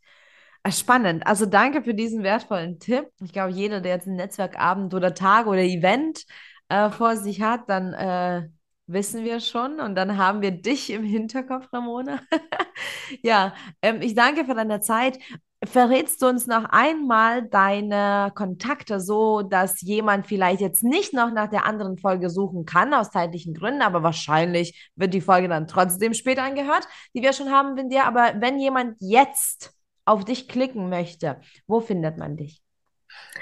Ah, 0.63 0.71
spannend. 0.71 1.25
Also 1.25 1.45
danke 1.47 1.81
für 1.83 1.93
diesen 1.93 2.23
wertvollen 2.23 2.79
Tipp. 2.79 3.07
Ich 3.21 3.33
glaube, 3.33 3.51
jeder, 3.53 3.81
der 3.81 3.95
jetzt 3.95 4.07
einen 4.07 4.17
Netzwerkabend 4.17 4.93
oder 4.93 5.13
Tag 5.15 5.47
oder 5.47 5.61
Event 5.63 6.23
äh, 6.69 6.89
vor 6.91 7.17
sich 7.17 7.41
hat, 7.41 7.67
dann 7.69 7.93
äh, 7.93 8.47
wissen 8.85 9.23
wir 9.25 9.39
schon 9.39 9.79
und 9.79 9.95
dann 9.95 10.17
haben 10.17 10.41
wir 10.41 10.51
dich 10.51 10.91
im 10.91 11.03
Hinterkopf, 11.03 11.71
Ramona. 11.73 12.21
ja, 13.23 13.53
ähm, 13.81 14.01
ich 14.01 14.15
danke 14.15 14.45
für 14.45 14.53
deine 14.55 14.81
Zeit. 14.81 15.17
Verrätst 15.63 16.23
du 16.23 16.27
uns 16.27 16.47
noch 16.47 16.65
einmal 16.65 17.43
deine 17.43 18.31
Kontakte, 18.33 18.99
so 18.99 19.43
dass 19.43 19.81
jemand 19.81 20.25
vielleicht 20.25 20.59
jetzt 20.59 20.83
nicht 20.83 21.13
noch 21.13 21.31
nach 21.31 21.49
der 21.49 21.67
anderen 21.67 21.99
Folge 21.99 22.31
suchen 22.31 22.65
kann, 22.65 22.95
aus 22.95 23.11
zeitlichen 23.11 23.53
Gründen, 23.53 23.83
aber 23.83 24.01
wahrscheinlich 24.01 24.89
wird 24.95 25.13
die 25.13 25.21
Folge 25.21 25.47
dann 25.47 25.67
trotzdem 25.67 26.15
später 26.15 26.41
angehört, 26.41 26.87
die 27.13 27.21
wir 27.21 27.33
schon 27.33 27.51
haben 27.51 27.75
mit 27.75 27.91
dir. 27.91 28.05
Aber 28.05 28.33
wenn 28.39 28.59
jemand 28.59 28.97
jetzt 29.01 29.71
auf 30.03 30.25
dich 30.25 30.47
klicken 30.47 30.89
möchte, 30.89 31.39
wo 31.67 31.79
findet 31.79 32.17
man 32.17 32.37
dich? 32.37 32.63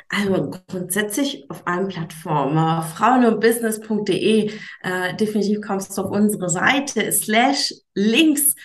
Also 0.09 0.51
grundsätzlich 0.67 1.49
auf 1.49 1.65
allen 1.67 1.87
Plattformen. 1.87 2.83
Frauenundbusiness.de, 2.83 4.51
äh, 4.81 5.15
definitiv 5.15 5.61
kommst 5.61 5.97
du 5.97 6.01
auf 6.01 6.11
unsere 6.11 6.49
Seite, 6.49 7.11
slash 7.11 7.73
links 7.93 8.55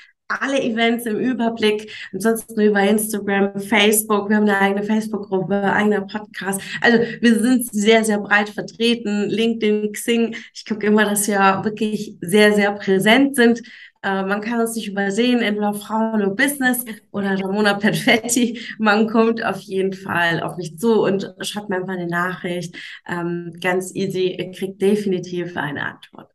alle 0.41 0.63
Events 0.63 1.07
im 1.07 1.19
Überblick. 1.19 1.91
Ansonsten 2.13 2.61
über 2.61 2.81
Instagram, 2.81 3.61
Facebook. 3.61 4.29
Wir 4.29 4.37
haben 4.37 4.49
eine 4.49 4.59
eigene 4.59 4.83
Facebook-Gruppe, 4.83 5.63
eigener 5.63 6.03
Podcast. 6.03 6.61
Also 6.81 6.99
wir 7.21 7.39
sind 7.41 7.67
sehr, 7.73 8.05
sehr 8.05 8.19
breit 8.19 8.49
vertreten. 8.49 9.29
LinkedIn, 9.29 9.93
Xing. 9.93 10.37
Ich 10.53 10.65
gucke 10.65 10.87
immer, 10.87 11.05
dass 11.05 11.27
wir 11.29 11.61
wirklich 11.65 12.17
sehr, 12.21 12.53
sehr 12.53 12.73
präsent 12.73 13.37
sind. 13.37 13.63
Äh, 14.05 14.23
man 14.25 14.43
kann 14.43 14.61
uns 14.61 14.77
nicht 14.77 14.89
übersehen, 14.89 15.41
entweder 15.41 15.73
Frauen 15.73 16.15
oder 16.15 16.31
Business 16.31 16.85
oder 17.11 17.41
Ramona 17.41 17.75
Perfetti. 17.75 18.61
Man 18.79 19.09
kommt 19.09 19.43
auf 19.43 19.61
jeden 19.61 19.95
Fall 19.95 20.43
auf 20.43 20.57
mich 20.59 20.79
zu 20.79 21.03
und 21.03 21.35
schreibt 21.41 21.71
mir 21.71 21.77
einfach 21.77 21.95
eine 21.95 22.07
Nachricht. 22.07 22.77
Ähm, 23.09 23.53
ganz 23.61 23.95
easy, 23.95 24.37
ihr 24.39 24.51
kriegt 24.53 24.83
definitiv 24.83 25.57
eine 25.57 25.83
Antwort. 25.87 26.34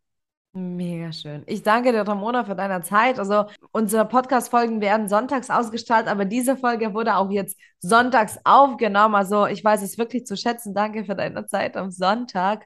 Mega 0.54 1.12
schön. 1.14 1.44
Ich 1.46 1.62
danke 1.62 1.92
dir, 1.92 2.08
Ramona, 2.08 2.44
für 2.44 2.56
deine 2.56 2.82
Zeit. 2.82 3.20
Also, 3.20 3.46
unsere 3.72 4.06
Podcast-Folgen 4.08 4.82
werden 4.82 5.08
sonntags 5.08 5.52
ausgestrahlt, 5.52 6.08
aber 6.08 6.26
diese 6.26 6.58
Folge 6.58 6.96
wurde 6.96 7.18
auch 7.18 7.30
jetzt 7.30 7.60
sonntags 7.80 8.40
aufgenommen. 8.46 9.14
Also, 9.14 9.46
ich 9.46 9.64
weiß 9.64 9.84
es 9.84 10.00
wirklich 10.00 10.26
zu 10.26 10.36
schätzen. 10.36 10.74
Danke 10.74 11.06
für 11.06 11.16
deine 11.16 11.46
Zeit 11.46 11.78
am 11.78 11.92
Sonntag. 11.92 12.66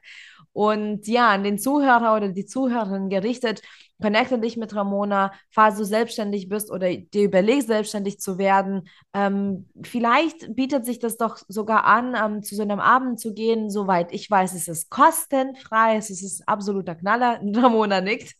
Und 0.54 1.06
ja, 1.08 1.28
an 1.30 1.42
den 1.42 1.58
Zuhörer 1.58 2.16
oder 2.16 2.28
die 2.28 2.46
Zuhörerin 2.46 3.10
gerichtet, 3.10 3.60
connecte 4.00 4.38
dich 4.38 4.56
mit 4.56 4.74
Ramona, 4.74 5.32
falls 5.50 5.76
du 5.76 5.84
selbstständig 5.84 6.48
bist 6.48 6.70
oder 6.70 6.94
dir 6.94 7.24
überlegst, 7.24 7.68
selbstständig 7.68 8.20
zu 8.20 8.38
werden. 8.38 8.88
Ähm, 9.12 9.68
vielleicht 9.82 10.54
bietet 10.54 10.86
sich 10.86 11.00
das 11.00 11.16
doch 11.16 11.38
sogar 11.48 11.84
an, 11.84 12.14
ähm, 12.16 12.42
zu 12.42 12.54
so 12.54 12.62
einem 12.62 12.80
Abend 12.80 13.20
zu 13.20 13.34
gehen. 13.34 13.68
Soweit 13.68 14.12
ich 14.12 14.30
weiß, 14.30 14.54
es 14.54 14.68
ist 14.68 14.90
kostenfrei, 14.90 15.96
es 15.96 16.10
ist 16.10 16.48
absoluter 16.48 16.94
Knaller. 16.94 17.40
Ramona 17.54 18.00
nickt. 18.00 18.34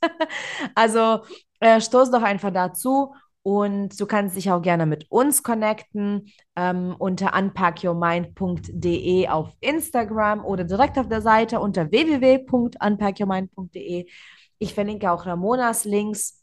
also 0.74 1.20
äh, 1.60 1.80
stoß 1.80 2.10
doch 2.10 2.22
einfach 2.22 2.52
dazu 2.52 3.12
und 3.44 4.00
du 4.00 4.06
kannst 4.06 4.36
dich 4.36 4.50
auch 4.50 4.62
gerne 4.62 4.86
mit 4.86 5.08
uns 5.10 5.42
connecten 5.42 6.32
ähm, 6.56 6.96
unter 6.98 7.38
unpackyourmind.de 7.38 9.28
auf 9.28 9.50
Instagram 9.60 10.46
oder 10.46 10.64
direkt 10.64 10.98
auf 10.98 11.08
der 11.08 11.20
Seite 11.20 11.60
unter 11.60 11.90
www.unpackyourmind.de. 11.90 14.06
Ich 14.58 14.72
verlinke 14.72 15.10
auch 15.10 15.26
Ramonas 15.26 15.84
Links 15.84 16.42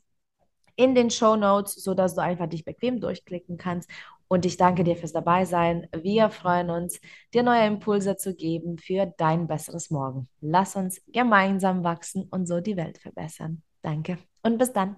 in 0.75 0.93
den 0.93 1.09
Show 1.09 1.35
Notes, 1.35 1.73
sodass 1.83 2.13
du 2.13 2.21
einfach 2.21 2.45
dich 2.47 2.65
bequem 2.65 3.01
durchklicken 3.01 3.57
kannst. 3.57 3.89
Und 4.27 4.45
ich 4.45 4.57
danke 4.57 4.83
dir 4.83 4.95
fürs 4.95 5.11
Dabeisein. 5.11 5.87
Wir 6.03 6.29
freuen 6.29 6.69
uns, 6.69 6.99
dir 7.33 7.41
neue 7.41 7.65
Impulse 7.65 8.15
zu 8.15 8.35
geben 8.35 8.77
für 8.77 9.11
dein 9.17 9.47
besseres 9.47 9.89
Morgen. 9.89 10.29
Lass 10.39 10.75
uns 10.75 11.01
gemeinsam 11.07 11.83
wachsen 11.83 12.27
und 12.29 12.45
so 12.45 12.61
die 12.61 12.77
Welt 12.77 12.99
verbessern. 12.99 13.63
Danke 13.81 14.19
und 14.43 14.59
bis 14.59 14.71
dann. 14.71 14.97